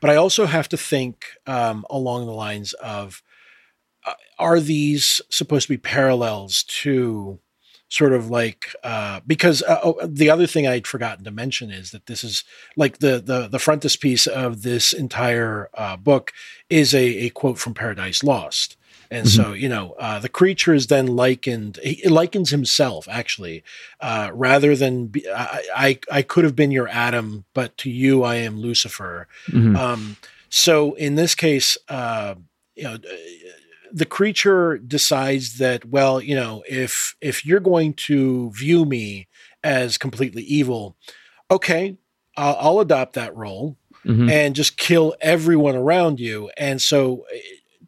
[0.00, 3.22] But I also have to think um, along the lines of:
[4.06, 7.40] uh, Are these supposed to be parallels to
[7.88, 11.90] sort of like uh, because uh, oh, the other thing I'd forgotten to mention is
[11.92, 12.44] that this is
[12.76, 16.32] like the the the frontispiece of this entire uh, book
[16.68, 18.76] is a, a quote from Paradise Lost.
[19.08, 19.40] And mm-hmm.
[19.40, 21.78] so, you know, uh, the creature is then likened.
[21.80, 23.62] He likens himself actually,
[24.00, 26.22] uh, rather than be, I, I, I.
[26.22, 29.28] could have been your Adam, but to you I am Lucifer.
[29.48, 29.76] Mm-hmm.
[29.76, 30.16] Um,
[30.48, 32.34] so in this case, uh,
[32.74, 32.98] you know,
[33.92, 39.28] the creature decides that well you know if if you're going to view me
[39.64, 40.96] as completely evil
[41.50, 41.96] okay
[42.36, 44.30] I'll, I'll adopt that role Mhm.
[44.30, 46.48] and just kill everyone around you.
[46.56, 47.38] And so, eh,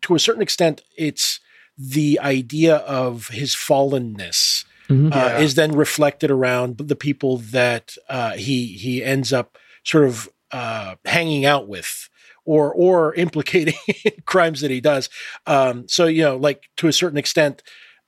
[0.02, 1.38] to a certain extent, it's
[1.76, 5.12] the idea of his fallenness Mhm.
[5.12, 5.38] uh, Yeah.
[5.38, 10.96] is then reflected around the people that uh, he he ends up sort of uh,
[11.04, 12.08] hanging out with.
[12.50, 13.74] Or, or implicating
[14.24, 15.10] crimes that he does.
[15.46, 17.62] Um, so you know, like to a certain extent,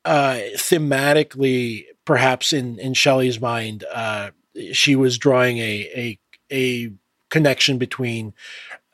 [0.06, 4.30] uh, thematically, perhaps in in Shelley's mind, uh,
[4.72, 6.18] she was drawing a a
[6.50, 6.90] a
[7.28, 8.32] connection between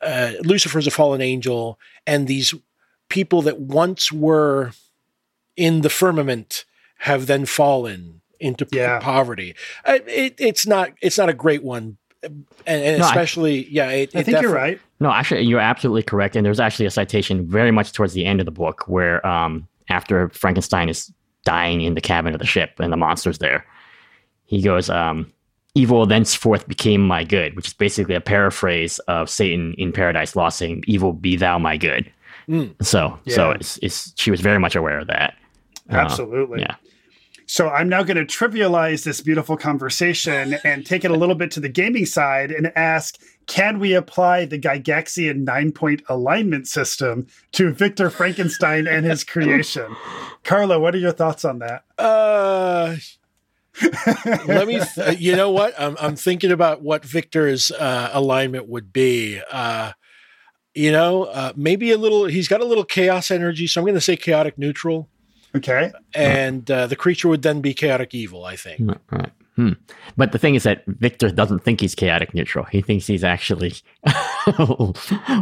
[0.01, 2.53] uh, Lucifer's a fallen angel and these
[3.09, 4.71] people that once were
[5.55, 6.65] in the firmament
[6.99, 8.99] have then fallen into Yeah.
[8.99, 9.55] poverty.
[9.85, 13.89] It, it's not it's not a great one, and, and No, I- especially yeah.
[13.89, 14.79] It, I it think you're right.
[14.99, 16.35] No, actually, you're absolutely correct.
[16.35, 19.67] And there's actually a citation very much towards the end of the book where, um,
[19.89, 21.11] after Frankenstein is
[21.45, 23.65] dying in the cabin of the ship and the monster's there,
[24.45, 25.31] he goes, um,
[25.75, 30.57] "Evil thenceforth became my good," which is basically a paraphrase of Satan in Paradise Lost
[30.57, 32.11] saying, "Evil be thou my good."
[32.49, 32.73] Mm.
[32.83, 35.35] So, so it's, it's she was very much aware of that.
[35.91, 36.61] Uh, Absolutely.
[36.61, 36.75] yeah.
[37.47, 41.49] So I'm now going to trivialize this beautiful conversation and take it a little bit
[41.51, 43.17] to the gaming side and ask
[43.47, 49.95] can we apply the Gygaxian nine point alignment system to Victor Frankenstein and his creation?
[50.43, 51.85] Carla, what are your thoughts on that?
[51.97, 52.97] Uh,
[54.47, 54.81] let me.
[54.95, 55.73] Th- you know what?
[55.79, 59.41] I'm I'm thinking about what Victor's uh, alignment would be.
[59.49, 59.93] Uh,
[60.73, 62.25] you know, uh, maybe a little.
[62.25, 65.09] He's got a little chaos energy, so I'm going to say chaotic neutral,
[65.55, 65.91] Okay.
[66.13, 68.45] and uh, the creature would then be chaotic evil.
[68.45, 68.81] I think.
[68.81, 69.31] Right, right.
[69.57, 69.71] Hmm.
[70.15, 72.63] But the thing is that Victor doesn't think he's chaotic neutral.
[72.65, 73.73] He thinks he's actually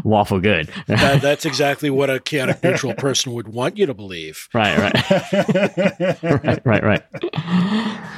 [0.03, 0.69] lawful good.
[0.87, 4.47] That, that's exactly what a chaotic neutral person would want you to believe.
[4.53, 7.03] right, right, right, right, right.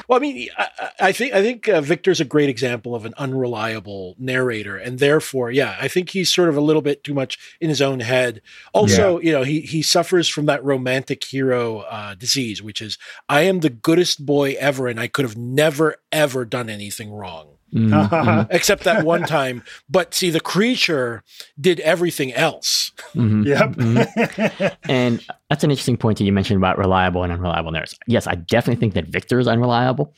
[0.08, 3.06] Well, I mean, I, I- I think I think uh, Victor's a great example of
[3.06, 7.14] an unreliable narrator, and therefore, yeah, I think he's sort of a little bit too
[7.14, 8.42] much in his own head.
[8.74, 12.98] Also, you know, he he suffers from that romantic hero uh, disease, which is
[13.30, 17.48] I am the goodest boy ever, and I could have never ever done anything wrong.
[17.74, 19.62] Mhm, mhm, Except that one time.
[19.90, 21.24] But see, the creature
[21.60, 22.92] did everything else.
[23.14, 23.70] mhm, Yep.
[23.76, 24.78] mhm.
[24.90, 28.00] And that's an interesting point that you mentioned about reliable and unreliable narratives.
[28.08, 30.14] Yes, I definitely think that Victor is unreliable.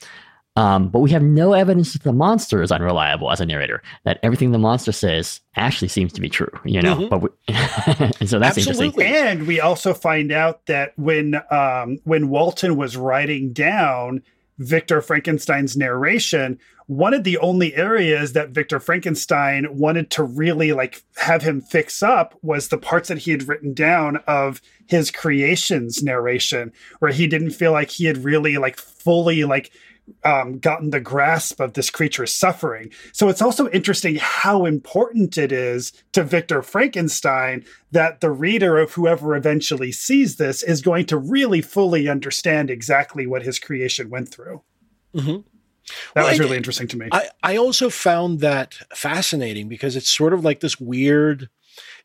[0.55, 3.82] Um, but we have no evidence that the monster is unreliable as a narrator.
[4.03, 6.95] That everything the monster says actually seems to be true, you know.
[6.97, 7.09] Mhm.
[7.09, 7.30] But we,
[8.20, 8.93] and so that's interesting.
[9.01, 14.22] And we also find out that when um, when Walton was writing down
[14.60, 21.01] Victor Frankenstein's narration, one of the only areas that Victor Frankenstein wanted to really like
[21.16, 26.03] have him fix up was the parts that he had written down of his creations
[26.03, 29.72] narration, where he didn't feel like he had really like fully like
[30.24, 32.91] um, gotten the grasp of this creature's suffering.
[33.14, 38.93] So it's also interesting how important it is to Victor Frankenstein that the reader of
[38.93, 44.30] whoever eventually sees this is going to really fully understand exactly what his creation went
[44.30, 44.62] through.
[45.16, 45.43] Mhm.
[46.14, 47.07] That Well, was I- really interesting to me.
[47.12, 51.49] I, I also found that fascinating because it's sort of like this weird.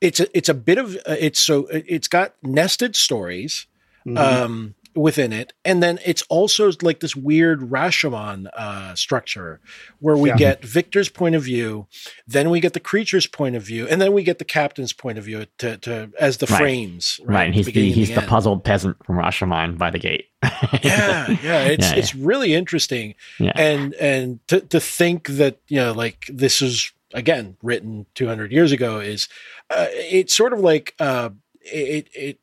[0.01, 3.67] It's a, it's a bit of uh, it's so it's got nested stories
[4.07, 4.19] Mhm.
[4.19, 9.61] um, within it, and then it's also like this weird Rashomon uh, structure
[10.01, 10.37] where we Yeah.
[10.37, 11.87] get Victor's point of view,
[12.27, 15.19] then we get the creature's point of view, and then we get the captain's point
[15.19, 16.59] of view to, to as the Right.
[16.59, 17.21] frames.
[17.25, 18.29] Right, and he's the, he's the end.
[18.29, 20.27] puzzled peasant from Rashomon by the gate.
[20.83, 23.53] yeah yeah it's Yeah, it's really interesting Yeah.
[23.57, 28.71] and and to, to think that you know like this is again written 200 years
[28.73, 29.29] ago is
[29.71, 31.31] uh, it's sort of like uh
[31.63, 32.39] it it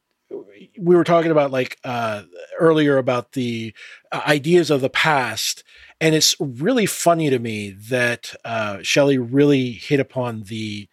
[0.80, 2.24] we were talking about like uh
[2.60, 3.74] earlier about the
[4.12, 5.64] uh, ideas of the past
[6.00, 10.88] and it's really funny to me that uh shelley really hit upon the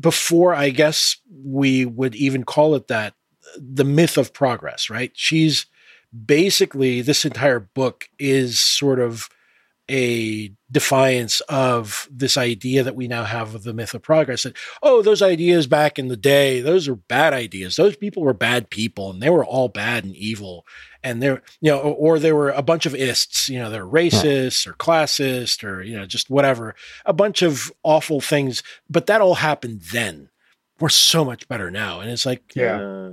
[0.00, 3.14] before i guess we would even call it that
[3.56, 5.12] the myth of progress right?
[5.14, 5.66] She's
[6.26, 9.28] basically this entire book is sort of
[9.90, 14.56] a defiance of this idea that we now have of the myth of progress that
[14.82, 17.76] oh those ideas back in the day those are bad ideas.
[17.76, 20.66] Those people were bad people and they were all bad and evil
[21.02, 23.86] and they're you know or, or they were a bunch of ists you know they're
[23.86, 26.74] racist or classist or you know just whatever
[27.04, 28.62] a bunch of awful things.
[28.88, 30.30] But that all happened then
[30.80, 32.76] we're so much better now and it's like Yeah.
[32.80, 33.10] uh,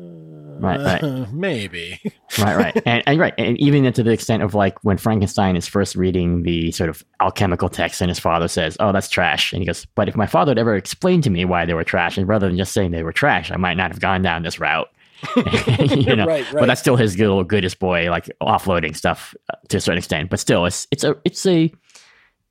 [0.59, 1.31] Right, right.
[1.33, 1.99] maybe
[2.39, 5.67] right, right, and, and right, and even to the extent of like when Frankenstein is
[5.67, 9.61] first reading the sort of alchemical text, and his father says, "Oh, that's trash," and
[9.63, 12.15] he goes, "But if my father had ever explained to me why they were trash,
[12.15, 14.59] and rather than just saying they were trash, I might not have gone down this
[14.59, 14.87] route."
[15.35, 19.77] you know, Right, but that's still his little goodest boy, like offloading stuff uh, to
[19.77, 20.29] a certain extent.
[20.29, 21.71] But still, it's it's a it's a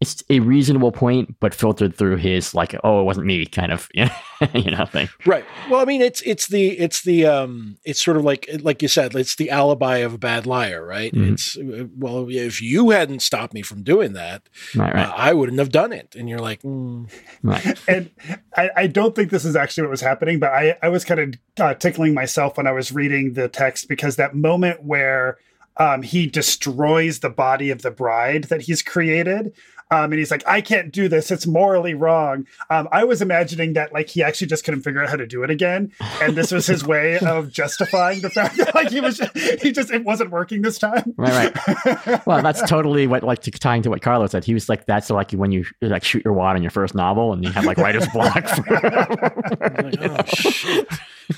[0.01, 3.89] it's a reasonable point, but filtered through his like, oh, it wasn't me kind of
[3.95, 5.11] you know thing.
[5.27, 5.45] Right.
[5.69, 8.89] Well, I mean, it's it's the it's the um it's sort of like like you
[8.89, 11.13] said, it's the alibi of a bad liar, right?
[11.13, 11.33] Mhm.
[11.33, 15.35] It's uh, well, if you hadn't stopped me from doing that, Right, right, uh, I
[15.35, 16.15] wouldn't have done it.
[16.17, 17.11] And you're like, mm,
[17.43, 17.79] right.
[17.89, 18.11] and
[18.57, 21.21] I, I don't think this is actually what was happening, but I, I was kind
[21.21, 25.37] of uh, tickling myself when I was reading the text because that moment where
[25.77, 29.53] um, he destroys the body of the bride that he's created.
[29.93, 31.31] Um, and he's like, I can't do this.
[31.31, 32.47] It's morally wrong.
[32.69, 35.43] Um, I was imagining that like he actually just couldn't figure out how to do
[35.43, 39.21] it again, and this was his way of justifying the fact that like he was
[39.61, 41.15] he just it wasn't working this time.
[41.17, 42.21] Right, right.
[42.27, 44.45] Well, that's totally what like to, tying to what Carlos said.
[44.45, 47.33] He was like, that's like when you like shoot your wad on your first novel
[47.33, 48.37] and you have like writer's block.
[48.37, 50.87] I'm like, oh shit!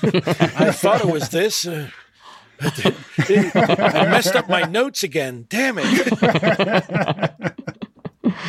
[0.03, 1.65] I thought it was this.
[1.65, 1.89] Uh,
[2.61, 5.47] I messed up my notes again.
[5.49, 7.52] Damn it!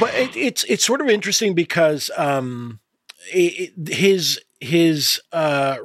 [0.01, 2.81] But it, it's it's sort of interesting because um,
[3.33, 5.77] it, it- his his uh,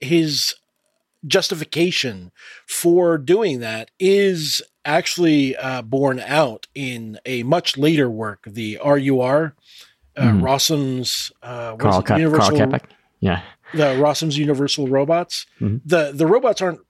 [0.00, 0.54] his
[1.26, 2.30] justification
[2.66, 9.54] for doing that is actually uh, borne out in a much later work, the RUR,
[10.16, 10.42] uh, Mhm.
[10.42, 12.02] Rossum's uh, Carl?
[12.02, 12.78] Ke- Carl Universal
[13.20, 13.42] Yeah.
[13.74, 15.46] the Rossum's Universal Robots.
[15.60, 15.80] Mhm.
[15.84, 16.80] The the robots aren't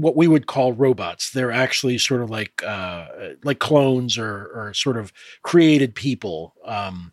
[0.00, 1.30] what we would call robots.
[1.30, 3.06] They're actually sort of like uh,
[3.44, 6.54] like clones or or sort of created people.
[6.64, 7.12] Um,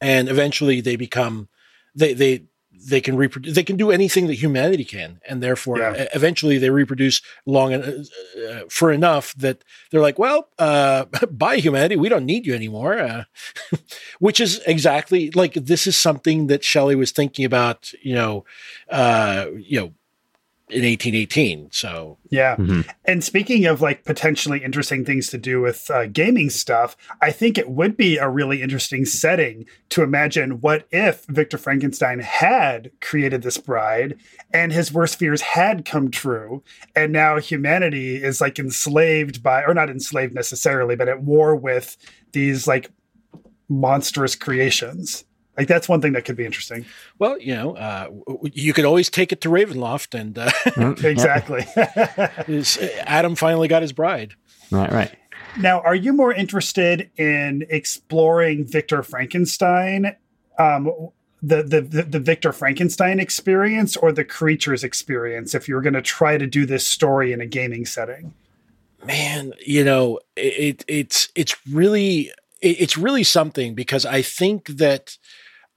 [0.00, 1.48] and eventually they become
[1.94, 2.44] they they
[2.88, 6.08] they can reproduce they can do anything that humanity can and therefore Yeah.
[6.14, 8.04] eventually they reproduce long en-
[8.46, 12.98] uh, for enough that they're like well uh bye humanity we don't need you anymore
[12.98, 13.24] uh,
[14.18, 18.44] which is exactly like this is something that Shelley was thinking about you know
[18.90, 19.92] uh you know
[20.68, 22.56] in 1818 so Yeah.
[22.56, 22.88] Mhm.
[23.04, 27.56] And speaking of like potentially interesting things to do with uh, gaming stuff, I think
[27.56, 33.42] it would be a really interesting setting to imagine what if Victor Frankenstein had created
[33.42, 34.18] this bride
[34.52, 36.64] and his worst fears had come true.
[36.96, 41.96] And now humanity is like enslaved by, or not enslaved necessarily, but at war with
[42.32, 42.90] these like
[43.68, 45.24] monstrous creations.
[45.56, 46.84] Like that's one thing that could be interesting.
[47.18, 50.50] well you know uh w- w- you could always take it to Ravenloft and uh,
[50.76, 51.02] Mm.
[51.14, 51.64] Exactly.
[53.06, 54.34] Adam finally got his bride
[54.70, 55.14] Right, right.
[55.60, 60.14] Now, are you more interested in exploring Victor Frankenstein,
[60.58, 60.90] um,
[61.42, 65.54] the, the the the Victor Frankenstein experience, or the creatures experience?
[65.54, 68.34] If you're going to try to do this story in a gaming setting,
[69.06, 74.66] man you know it, it it's it's really it, it's really something because i think
[74.68, 75.16] that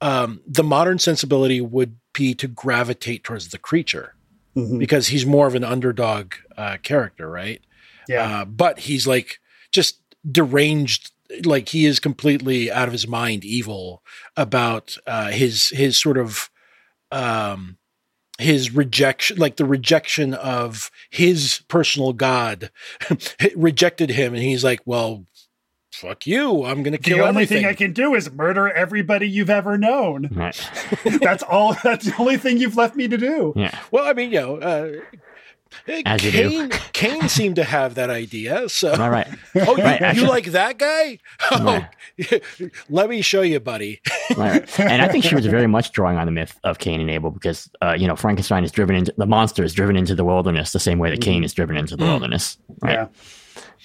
[0.00, 4.14] um the modern sensibility would be to gravitate towards the creature
[4.56, 4.78] Mhm.
[4.80, 7.60] because he's more of an underdog uh character right
[8.08, 9.38] yeah, uh, but he's like
[9.70, 11.12] just deranged
[11.44, 14.02] like he is completely out of his mind evil
[14.36, 16.50] about uh his his sort of
[17.12, 17.76] um
[18.38, 22.70] his rejection like the rejection of his personal god
[23.54, 25.24] rejected him and he's like well
[26.00, 29.28] fuck you i'm gonna kill the only everything thing I can do is murder everybody
[29.28, 30.28] you've ever known.
[30.32, 30.70] Right.
[31.20, 31.76] that's all.
[31.84, 33.52] That's the only thing you've left me to do.
[33.56, 33.78] Yeah.
[33.90, 34.92] well i mean you know uh
[36.04, 36.68] As you do.
[36.68, 38.68] Cain, Cain seemed to have that idea.
[38.68, 39.28] So, Right, right.
[39.68, 41.18] oh, you, Right, you like that guy?
[41.52, 41.86] Oh,
[42.88, 44.00] let me show you, buddy.
[44.36, 44.80] right.
[44.80, 47.30] And I think she was very much drawing on the myth of Cain and Abel
[47.30, 50.72] because, uh, you know, Frankenstein is driven into the monster is driven into the wilderness
[50.72, 52.58] the same way that Cain is driven into the wilderness.
[52.82, 52.94] Right.
[52.94, 53.06] Yeah.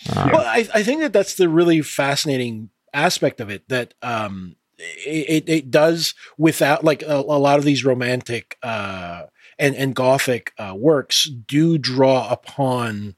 [0.10, 4.56] Uh, Well, I, I think that that's the really fascinating aspect of it that um,
[4.78, 9.24] it, it, does without like a, a lot of these romantic uh,
[9.60, 13.16] and, and gothic uh, works do draw upon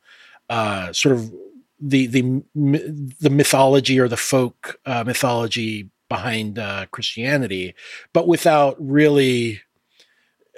[0.50, 1.32] uh, sort of
[1.80, 7.76] the, the, the mythology or the folk uh, mythology behind uh, Christianity,
[8.14, 9.62] but without really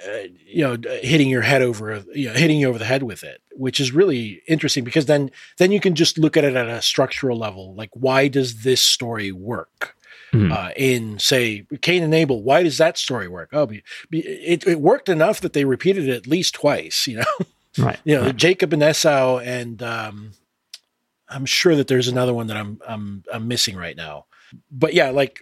[0.08, 3.22] uh, you know hitting your head over you know hitting you over the head with
[3.22, 6.68] it which is really interesting because then then you can just look at it at
[6.68, 9.94] a structural level like why does this story work
[10.32, 10.52] Mhm.
[10.52, 13.68] uh, in say Cain and Abel why does that story work oh
[14.12, 17.46] it, it worked enough that they repeated it at least twice you know
[17.78, 17.98] right.
[18.04, 18.36] you know right.
[18.36, 20.32] Jacob and Esau and um
[21.28, 24.26] I'm sure that there's another one that I'm I'm I'm missing right now
[24.70, 25.40] but yeah like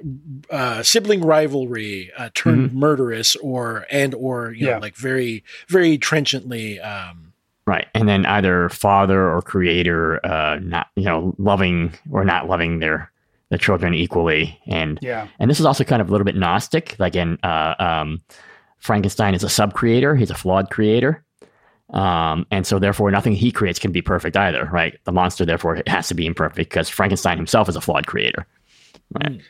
[0.51, 4.75] uh sibling rivalry uh turned murderous or and or you Yeah.
[4.75, 7.25] know like very very trenchantly um
[7.67, 7.87] Right.
[7.95, 13.13] And then either father or creator, uh, not, you know, loving or not loving their,
[13.51, 14.59] their children equally.
[14.67, 15.29] And, Yeah.
[15.39, 16.97] and this is also kind of a little bit Gnostic.
[16.99, 18.23] Like in, uh, um,
[18.79, 20.17] Frankenstein is a sub creator.
[20.17, 21.23] He's a flawed creator.
[21.93, 24.99] Um, and so therefore nothing he creates can be perfect either, right?
[25.05, 28.47] The monster therefore has to be imperfect because Frankenstein himself is a flawed creator.
[29.13, 29.41] Right.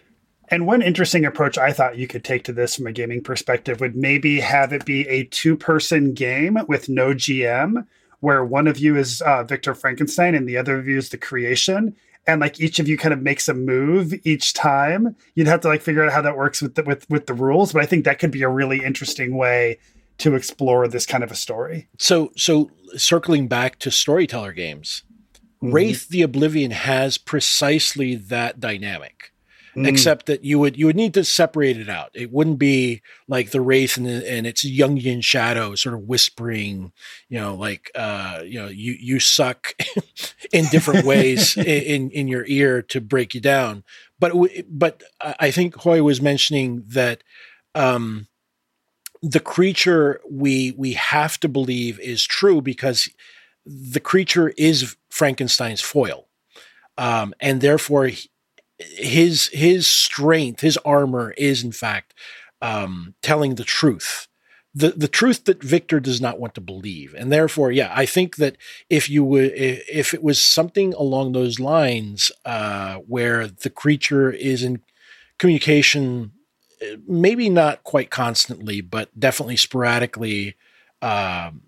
[0.51, 3.81] And one interesting approach I thought you could take to this from a gaming perspective
[3.81, 7.87] would maybe have it be a two person game with no GM,
[8.21, 11.19] where one of you is uh, Victor Frankenstein and the other of you is the
[11.19, 11.95] creation.
[12.27, 15.17] And like each of you kind of makes a move each time.
[15.35, 17.73] You'd have to like figure out how that works with the, with with the rules,
[17.73, 19.79] but I think that could be a really interesting way
[20.19, 21.89] to explore this kind of a story.
[21.99, 25.05] So, so circling back to storyteller games,
[25.63, 25.73] mm-hmm.
[25.73, 29.33] Wraith the Oblivion has precisely that dynamic.
[29.77, 29.87] Mm.
[29.87, 32.11] Except that you would you would need to separate it out.
[32.15, 36.93] It wouldn't be like the wraith and, and its Jungian shadow, sort of whispering,
[37.29, 39.75] you know, like uh, you know, you you suck
[40.53, 43.85] in different ways in in your ear to break you down.
[44.19, 44.33] But
[44.69, 47.23] but I think Hoi was mentioning that
[47.75, 48.27] um,
[49.23, 53.09] the creature we we have to believe is true because
[53.65, 56.27] the creature is Frankenstein's foil,
[56.97, 58.11] um, and therefore
[58.79, 62.15] his his strength, his armor is in fact
[62.63, 64.29] um, telling the truth,
[64.75, 68.37] the the truth that Victor does not want to believe, and therefore, yeah, I think
[68.37, 68.57] that
[68.89, 74.63] if you would, if it was something along those lines, uh, where the creature is
[74.63, 74.81] in
[75.39, 76.33] communication,
[77.07, 80.57] maybe not quite constantly, but definitely sporadically.
[81.01, 81.63] Um,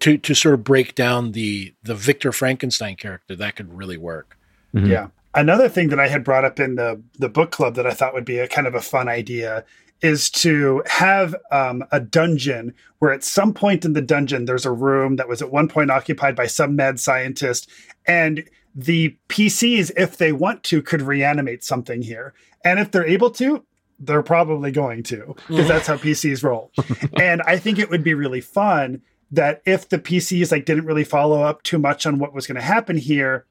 [0.00, 4.38] to to sort of break down the the Victor Frankenstein character, that could really work.
[4.72, 4.86] Mm-hmm.
[4.86, 5.08] Yeah.
[5.34, 8.14] Another thing that I had brought up in the the book club that I thought
[8.14, 9.64] would be a kind of a fun idea
[10.00, 14.70] is to have um, a dungeon where at some point in the dungeon there's a
[14.70, 17.68] room that was at one point occupied by some mad scientist
[18.06, 22.32] and the PCs, if they want to, could reanimate something here.
[22.64, 23.64] And if they're able to,
[23.98, 26.70] they're probably going to, because that's how PCs roll.
[27.20, 29.02] and I think it would be really fun
[29.32, 32.54] that if the PCs like didn't really follow up too much on what was going
[32.54, 33.46] to happen here,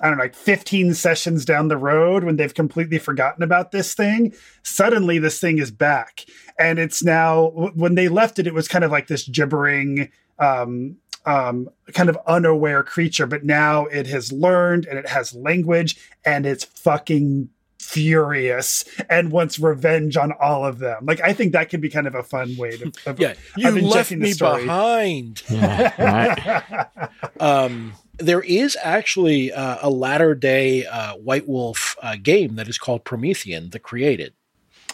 [0.00, 3.94] I don't know, like 15 sessions down the road when they've completely forgotten about this
[3.94, 6.24] thing, suddenly this thing is back.
[6.58, 10.96] And it's now, when they left it, it was kind of like this gibbering, um,
[11.26, 16.46] um, kind of unaware creature, but now it has learned and it has language and
[16.46, 21.04] it's fucking furious and wants revenge on all of them.
[21.06, 22.92] Like I think that could be kind of a fun way to.
[23.06, 25.42] Of, yeah, you left me behind.
[25.50, 27.10] Yeah, right.
[27.40, 32.78] um, there is actually uh, a latter day uh, White Wolf uh, game that is
[32.78, 34.34] called Promethean, the Created.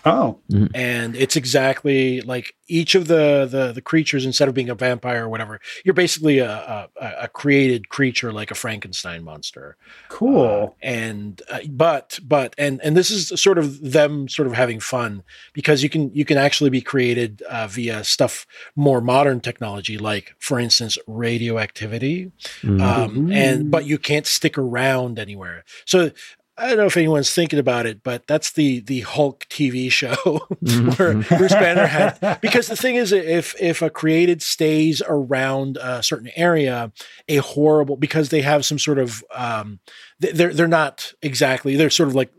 [0.05, 0.67] Oh, mm-hmm.
[0.75, 4.25] and it's exactly like each of the, the the creatures.
[4.25, 8.51] Instead of being a vampire or whatever, you're basically a a, a created creature like
[8.51, 9.77] a Frankenstein monster.
[10.09, 10.75] Cool.
[10.75, 14.81] Uh, and uh, but but and and this is sort of them sort of having
[14.81, 15.23] fun
[15.53, 20.35] because you can you can actually be created uh, via stuff more modern technology, like
[20.39, 22.33] for instance radioactivity,
[22.63, 22.81] mm-hmm.
[22.81, 25.65] um, and but you can't stick around anywhere.
[25.85, 26.11] So
[26.59, 30.15] I don't know if anyone's thinking about it, but that's the the Hulk TV show
[30.17, 30.91] mm-hmm.
[30.91, 32.39] where Bruce Banner had.
[32.41, 36.93] Because the thing is, if if a created stays around a certain area,
[37.29, 39.81] a horrible because they have some sort of um,
[40.19, 42.33] they're they're not exactly they're sort of like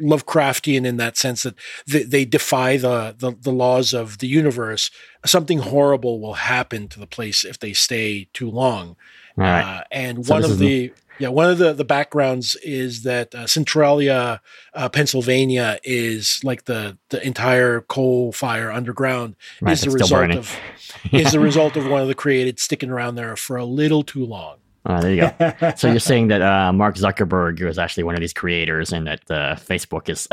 [0.00, 1.54] Lovecraftian in that sense that
[1.86, 4.90] they, they defy the, the, the laws of the universe.
[5.24, 8.96] Something horrible will happen to the place if they stay too long.
[9.36, 9.62] Right.
[9.62, 13.46] Uh, and so one of the yeah, one of the, the backgrounds is that uh,
[13.46, 14.40] Centralia,
[14.72, 20.56] uh, Pennsylvania, is like the the entire coal fire underground right, is the result of
[21.12, 24.24] is the result of one of the created sticking around there for a little too
[24.24, 24.56] long.
[24.86, 25.72] Uh, there you go.
[25.76, 29.20] so you're saying that uh, Mark Zuckerberg was actually one of these creators, and that
[29.30, 30.28] uh, Facebook is,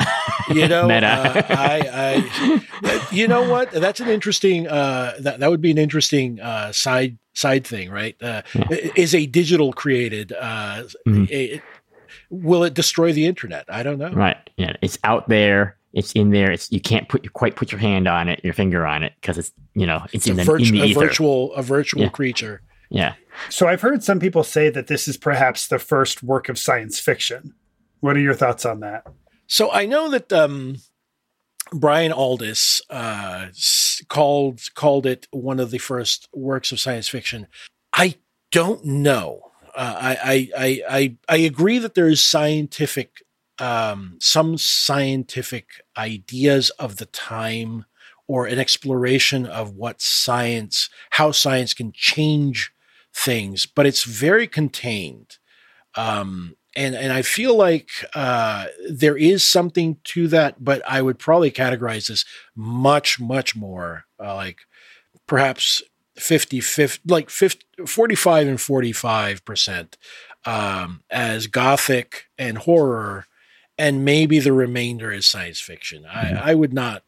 [0.53, 1.07] you know, meta.
[1.07, 2.23] Uh, I,
[2.83, 3.71] I, you know what?
[3.71, 4.67] That's an interesting.
[4.67, 8.15] Uh, that that would be an interesting uh, side side thing, right?
[8.21, 8.41] Yeah.
[8.95, 10.33] Is a digital created?
[10.37, 11.25] Mm-hmm.
[11.31, 11.61] A,
[12.29, 13.65] will it destroy the internet?
[13.69, 14.11] I don't know.
[14.11, 14.37] Right.
[14.57, 15.77] Yeah, it's out there.
[15.93, 16.51] It's in there.
[16.51, 19.37] It's you can't put quite put your hand on it, your finger on it, because
[19.37, 20.99] it's you know it's, it's in, the, virtu- in the ether.
[20.99, 22.09] a virtual a virtual yeah.
[22.09, 22.61] creature.
[22.91, 23.15] Yeah.
[23.49, 26.99] So I've heard some people say that this is perhaps the first work of science
[26.99, 27.53] fiction.
[28.01, 29.07] What are your thoughts on that?
[29.47, 30.77] So I know that um,
[31.71, 33.47] Brian Aldiss uh,
[34.09, 37.47] called called it one of the first works of science fiction.
[37.93, 38.15] I
[38.51, 39.51] don't know.
[39.73, 43.23] Uh, I, I I I agree that there is scientific
[43.57, 45.67] um, some scientific
[45.97, 47.85] ideas of the time
[48.27, 52.73] or an exploration of what science how science can change
[53.13, 55.37] things, but it's very contained.
[55.95, 61.19] Um, and and I feel like uh, there is something to that, but I would
[61.19, 62.23] probably categorize this
[62.55, 64.59] much much more uh, like
[65.27, 65.83] perhaps
[66.15, 69.97] 50, 50 like 50, 45 and 45 percent
[70.45, 73.25] um, as gothic and horror
[73.81, 76.05] and maybe the remainder is science fiction.
[76.05, 77.03] I, I would not,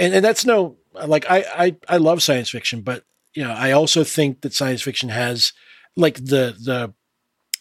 [0.00, 3.04] and and that's no like I, I I love science fiction, but
[3.34, 5.52] you know I also think that science fiction has
[5.96, 6.92] like the the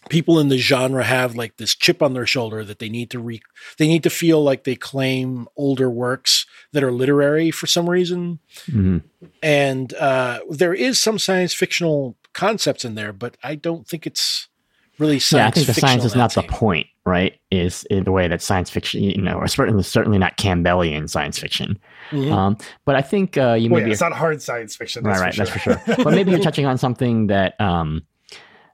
[0.10, 3.20] people in the genre have like this chip on their shoulder that they need to
[3.20, 3.42] re
[3.78, 8.40] they need to feel like they claim older works that are literary for some reason
[8.68, 9.04] Mhm.
[9.42, 14.50] and uh, there is some science fictional concepts in there but i don't think it's
[15.00, 17.40] really science yeah, I think the science is not the point, right?
[17.52, 21.40] Is in the way that science fiction, you know, or certainly certainly not Campbellian science
[21.40, 21.80] fiction.
[22.12, 22.32] Mhm.
[22.32, 25.04] Um, but I think uh, you Well, maybe yeah, it's not hard science fiction.
[25.04, 25.74] right, That's right, for sure.
[25.76, 26.04] that's for sure.
[26.04, 28.04] but maybe you're touching on something that um,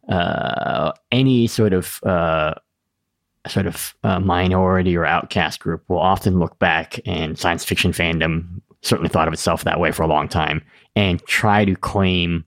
[0.09, 2.55] uh, any sort of uh,
[3.47, 8.61] sort of uh, minority or outcast group will often look back, and science fiction fandom
[8.81, 10.63] certainly thought of itself that way for a long time,
[10.95, 12.43] and try to claim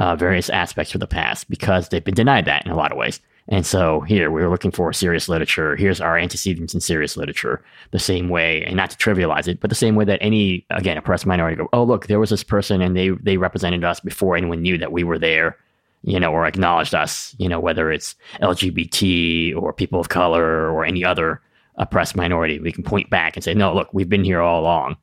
[0.00, 2.98] uh, various aspects of the past because they've been denied that in a lot of
[2.98, 3.20] ways.
[3.48, 5.76] And so here we were looking for serious literature.
[5.76, 9.68] Here's our antecedents in serious literature, the same way, and not to trivialize it, but
[9.68, 12.80] the same way that any again oppressed minority go, oh look, there was this person
[12.80, 15.58] and they they represented us before anyone knew that we were there,
[16.02, 20.84] you know, or acknowledged us, you know, whether it's LGBT or people of color or
[20.84, 21.42] any other
[21.76, 24.96] oppressed minority, we can point back and say, no, look, we've been here all along,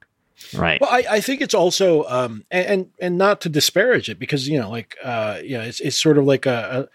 [0.53, 0.79] right?
[0.79, 4.59] Well, I, I think it's also, um, and, and not to disparage it, because you
[4.59, 6.87] know, like, uh, you know, it's it's sort of like a,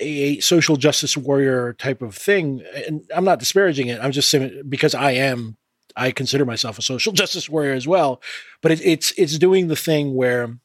[0.00, 4.00] a social justice warrior type of thing, and I'm not disparaging it.
[4.02, 5.56] I'm just saying because I am,
[5.96, 8.22] I consider myself a social justice warrior as well.
[8.62, 10.56] But it, it's it's doing the thing where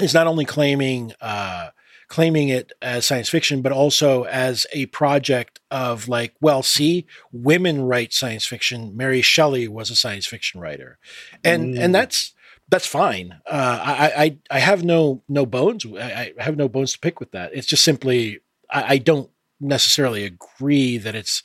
[0.00, 1.70] it's not only claiming uh,
[2.14, 7.82] claiming it as science fiction, but also as a project of like, well, see, women
[7.82, 8.96] write science fiction.
[8.96, 10.96] Mary Shelley was a science fiction writer,
[11.42, 12.32] and and that's
[12.68, 13.40] that's fine.
[13.50, 15.84] Uh, I, I I have no no bones.
[15.84, 17.50] I, I have no bones to pick with that.
[17.52, 18.38] It's just simply
[18.70, 19.28] I, I don't
[19.60, 21.42] necessarily agree that it's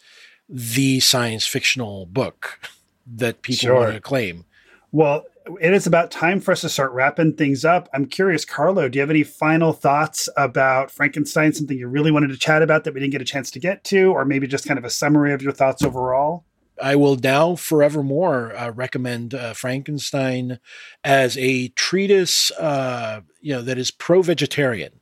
[0.47, 2.59] the science fictional book
[3.15, 3.75] that people Sure.
[3.75, 4.45] want to claim.
[4.91, 5.25] Well,
[5.61, 7.89] it is about time for us to start wrapping things up.
[7.93, 11.53] I'm curious, Carlo, do you have any final thoughts about Frankenstein?
[11.53, 13.83] Something you really wanted to chat about that we didn't get a chance to get
[13.85, 16.45] to, or maybe just kind of a summary of your thoughts overall?
[16.81, 20.59] I will now forevermore uh, recommend uh, Frankenstein
[21.03, 24.98] as a treatise, uh, you know, that is pro-vegetarian.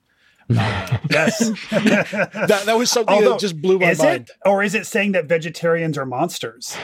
[1.10, 1.52] Yes.
[2.48, 4.30] That, that was something Although, that just blew my is mind.
[4.30, 6.78] it, or is it saying that vegetarians are monsters?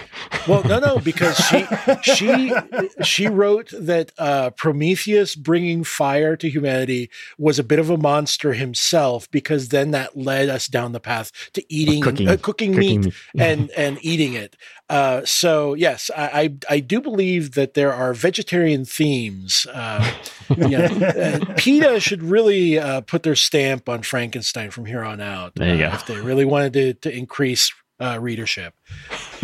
[0.47, 1.65] Well, no, no, because she
[2.01, 2.53] she
[3.03, 8.53] she wrote that uh, Prometheus bringing fire to humanity was a bit of a monster
[8.53, 13.01] himself, because then that led us down the path to eating cooking- uh, cooking, cooking
[13.01, 13.13] meat meat.
[13.37, 14.55] and and eating it.
[14.89, 16.25] Uh, so yes, I,
[16.69, 19.65] I I do believe that there are vegetarian themes.
[19.73, 20.11] Uh,
[20.49, 25.21] you know, uh, PETA should really uh, put their stamp on Frankenstein from here on
[25.21, 25.53] out.
[25.53, 25.95] There you uh, go.
[25.95, 28.73] If they really wanted to to increase uh, readership.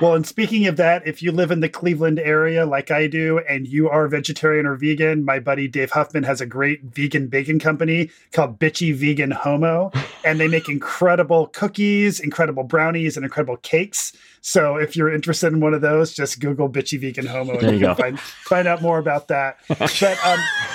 [0.00, 3.40] well, and speaking of that, if you live in the Cleveland area like I do
[3.40, 7.58] and you are vegetarian or vegan, my buddy Dave Huffman has a great vegan bacon
[7.58, 9.90] company called Bitchy Vegan Homo,
[10.24, 14.12] and they make incredible cookies, incredible brownies, and incredible cakes.
[14.48, 17.74] So if you're interested in one of those, just Google Bitchy Vegan Homo and There
[17.74, 17.94] you can go.
[17.94, 19.58] find, find out more about that.
[19.68, 20.38] But um,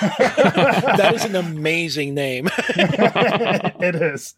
[0.96, 2.48] that is an amazing name.
[2.68, 4.36] it is.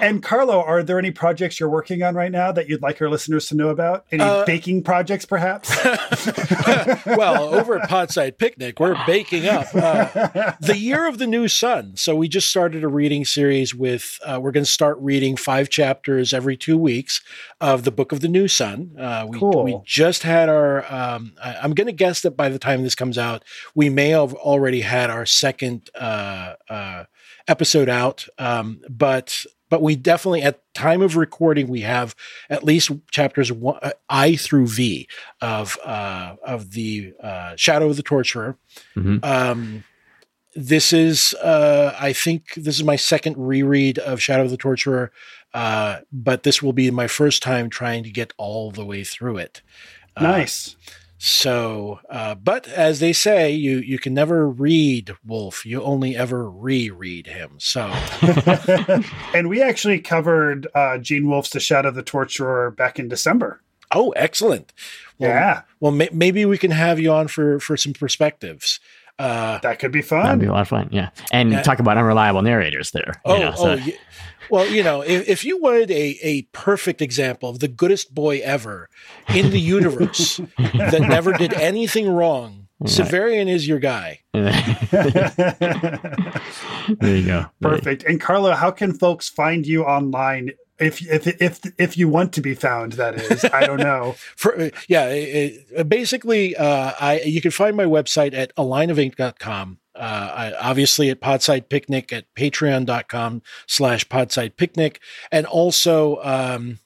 [0.00, 3.10] And Carlo, are there any projects you're working on right now that you'd like our
[3.10, 4.06] listeners to know about?
[4.10, 5.68] Any Uh, baking projects, perhaps?
[7.06, 11.92] well, over at Podside Picnic, we're baking up uh, the year of the new sun.
[11.96, 14.18] So we just started a reading series with.
[14.24, 17.20] Uh, we're going to start reading five chapters every two weeks
[17.60, 18.61] of the Book of the New Sun.
[18.62, 19.64] Uh, we, Cool.
[19.64, 20.84] we just had our.
[20.92, 23.44] Um, I, I'm going to guess that by the time this comes out,
[23.74, 27.04] we may have already had our second uh, uh,
[27.48, 28.26] episode out.
[28.38, 32.14] Um, but but we definitely at time of recording we have
[32.50, 35.08] at least chapters one, uh, I through V
[35.40, 38.56] of uh, of the uh, Shadow of the Torturer.
[38.96, 39.24] Mhm.
[39.24, 39.84] Um,
[40.54, 45.12] this is uh, I think this is my second reread of Shadow of the Torturer,
[45.54, 49.38] uh, but this will be my first time trying to get all the way through
[49.38, 49.62] it.
[50.16, 50.76] Uh, nice.
[51.24, 55.64] So, uh, but as they say, you you can never read Wolfe.
[55.64, 57.52] You only ever reread him.
[57.58, 57.86] So,
[59.34, 63.60] and we actually covered uh, Gene Wolfe's The Shadow of the Torturer back in December.
[63.94, 64.72] oh, excellent.
[65.18, 68.80] Well, yeah, Well, may, maybe we can have you on for for some perspectives.
[69.18, 70.24] Uh, that could be fun.
[70.24, 70.88] That'd be a lot of fun.
[70.90, 71.10] Yeah.
[71.32, 71.62] And Yeah.
[71.62, 73.12] talk about unreliable narrators there.
[73.26, 73.96] you oh, know, so- oh, ye-
[74.50, 78.40] well, you know, if, if you wanted a a perfect example of the goodest boy
[78.40, 78.88] ever
[79.34, 84.20] in the universe that never did anything wrong, Severian is your guy.
[84.32, 84.52] there
[87.16, 87.46] you go.
[87.60, 88.04] Perfect.
[88.04, 90.52] And Carlo, how can folks find you online
[90.82, 93.44] if if if if you want to be found, that is.
[93.44, 94.16] I don't know.
[94.36, 99.78] For yeah, it, it- basically, uh, I you can find my website at alignofink.com.
[99.94, 99.98] Uh,
[100.34, 105.00] I, obviously at Podside Picnic at patreon.com slash Podside Picnic.
[105.30, 106.78] And also, um,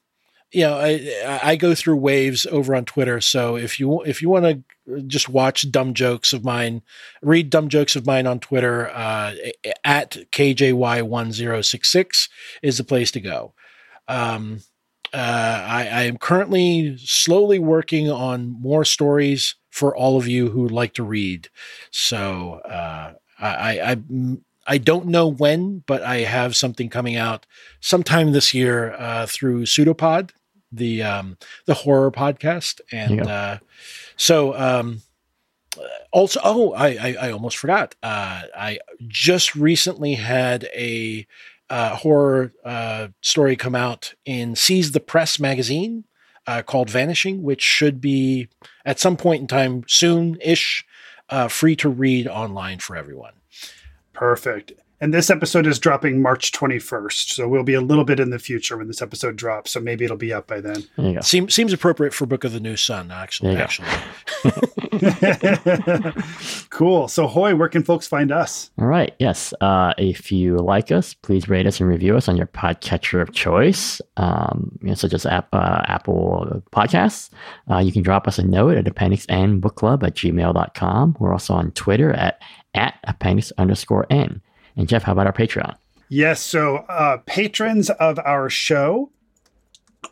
[0.51, 3.21] you know, I, I go through waves over on Twitter.
[3.21, 4.45] So if you, if you want
[4.87, 6.83] to just watch dumb jokes of mine,
[7.23, 9.35] read dumb jokes of mine on Twitter, uh,
[9.85, 12.29] at KJY1066
[12.63, 13.55] is the place to go.
[14.09, 14.61] Um,
[15.15, 20.69] uh, I, I am currently slowly working on more stories for all of you who
[20.69, 21.49] like to read.
[21.91, 23.97] So uh, I, I
[24.67, 27.47] I don't know when, but I have something coming out
[27.81, 30.33] sometime this year uh, through Pseudopod,
[30.73, 33.27] the um, the horror podcast, and Yeah.
[33.27, 33.59] uh,
[34.17, 35.03] so um,
[36.11, 37.95] also oh I I, I almost forgot.
[38.03, 41.27] Uh, I just recently had a
[41.71, 46.05] uh, horror uh, story come out in Seize the Press magazine
[46.47, 48.49] uh, called Vanishing, which should be
[48.85, 50.85] at some point in time soon ish,
[51.29, 53.33] uh, free to read online for everyone.
[54.13, 54.73] Perfect.
[54.99, 57.35] And this episode is dropping March 21st.
[57.35, 59.73] So we'll be a little bit in the future when this episode drops.
[59.73, 60.85] So maybe it'll be up by then.
[60.97, 61.21] There.
[61.21, 63.55] Seems seems appropriate for Book of the New Sun, actually.
[63.55, 64.51] There you go.
[66.05, 67.09] Actually, cool.
[67.09, 68.71] So, Hoi, where can folks find us?
[68.79, 69.15] All right.
[69.19, 69.53] Yes.
[69.61, 73.33] Uh, if you like us, please rate us and review us on your podcatcher of
[73.33, 77.31] choice, um, you know, such as app, uh, Apple Podcasts.
[77.71, 81.17] Uh, you can drop us a note at appendix n book club at gmail.com.
[81.21, 82.41] We're also on Twitter at,
[82.75, 84.41] at appendix underscore n.
[84.77, 85.77] And Jeff, how about our Patreon?
[86.09, 86.41] Yes.
[86.41, 89.11] So, uh, patrons of our show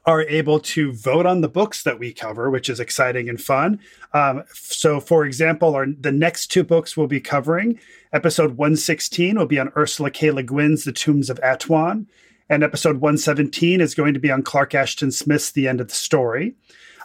[0.06, 3.78] are able to vote on the books that we cover, which is exciting and fun.
[4.12, 7.78] Um, so, for example, our the next two books we'll be covering,
[8.12, 10.30] episode 116 will be on Ursula K.
[10.30, 12.06] Le Guin's The Tombs of Atuan,
[12.48, 15.94] and episode 117 is going to be on Clark Ashton Smith's The End of the
[15.94, 16.54] Story.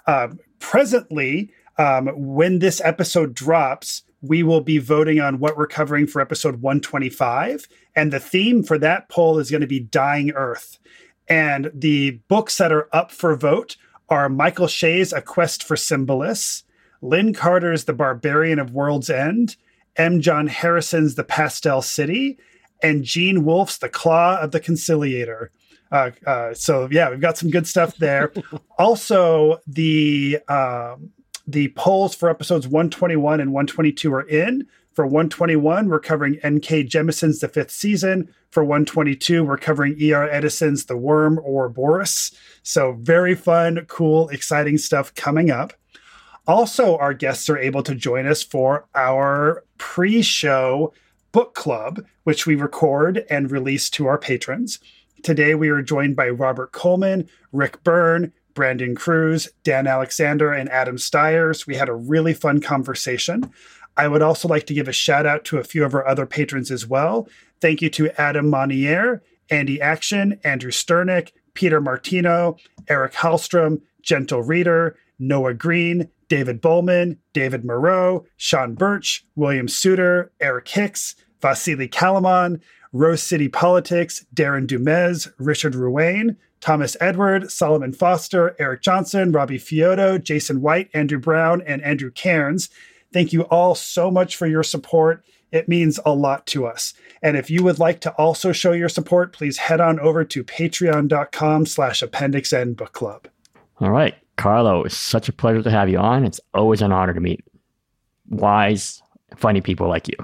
[0.07, 0.29] Uh,
[0.59, 6.21] presently, um, when this episode drops, we will be voting on what we're covering for
[6.21, 7.67] episode 125.
[7.95, 10.79] And the theme for that poll is going to be Dying Earth.
[11.27, 13.77] And the books that are up for vote
[14.09, 16.63] are Michael Shea's A Quest for Simbilis,
[17.01, 19.55] Lin Carter's The Barbarian of World's End,
[19.95, 20.21] M.
[20.21, 22.37] John Harrison's The Pastel City,
[22.81, 25.51] and Gene Wolfe's The Claw of the Conciliator.
[25.91, 28.31] Uh, uh, so yeah, we've got some good stuff there.
[28.79, 31.11] also, the um,
[31.51, 34.67] the polls for episodes 121 and 122 are in.
[34.93, 36.83] For 121, we're covering N.K.
[36.83, 38.33] Jemisin's The Fifth Season.
[38.51, 40.29] For 122, we're covering E.R.
[40.29, 42.31] Eddison's The Worm Ouroboros.
[42.63, 45.73] So, very fun, cool, exciting stuff coming up.
[46.47, 50.93] Also, our guests are able to join us for our pre show
[51.31, 54.79] book club, which we record and release to our patrons.
[55.23, 60.97] Today, we are joined by Robert Coleman, Rick Byrne, Brandon Cruz, Dan Alexander, and Adam
[60.97, 61.65] Stiers.
[61.65, 63.53] We had a really fun conversation.
[63.95, 66.25] I would also like to give a shout out to a few of our other
[66.25, 67.29] patrons as well.
[67.61, 72.57] Thank you to Adam Monier, Andy Action, Andrew Sternick, Peter Martino,
[72.89, 80.67] Eric Hallstrom, Gentle Reader, Noah Green, David Bowman, David Moreau, Sean Birch, William Suter, Eric
[80.67, 82.59] Hicks, Vasily Kalaman,
[82.91, 90.21] Rose City Politics, Darren Dumez, Richard Ruane, Thomas Edward, Solomon Foster, Eric Johnson, Robbie Fioto,
[90.21, 92.69] Jason White, Andrew Brown, and Andrew Cairns.
[93.11, 95.23] Thank you all so much for your support.
[95.51, 96.93] It means a lot to us.
[97.23, 100.43] And if you would like to also show your support, please head on over to
[100.43, 103.27] patreon.com slash appendix N book club.
[103.79, 104.15] All right.
[104.37, 106.23] Carlo, it's such a pleasure to have you on.
[106.23, 107.43] It's always an honor to meet
[108.29, 109.01] wise,
[109.37, 110.15] funny people like you.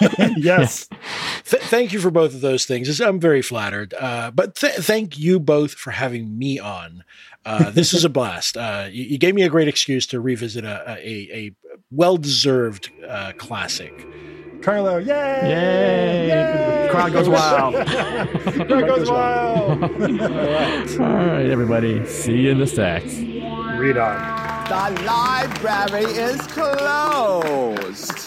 [0.36, 0.88] yes.
[1.44, 3.00] Th- thank you for both of those things.
[3.00, 3.94] I'm very flattered.
[3.94, 7.04] Uh, but th- thank you both for having me on.
[7.44, 8.56] Uh, this is a blast.
[8.56, 11.52] Uh, you, you gave me a great excuse to revisit a, a, a
[11.90, 14.06] well deserved uh, classic.
[14.62, 15.40] Carlo, yay!
[15.42, 16.28] Yay!
[16.28, 16.88] Yay!
[16.90, 17.74] Crowd goes wild.
[17.86, 19.82] Crowd goes wild.
[19.82, 21.00] All right.
[21.00, 22.06] All right, everybody.
[22.06, 23.14] See you in the stacks.
[23.78, 24.34] Read on.
[24.64, 28.23] The library is closed.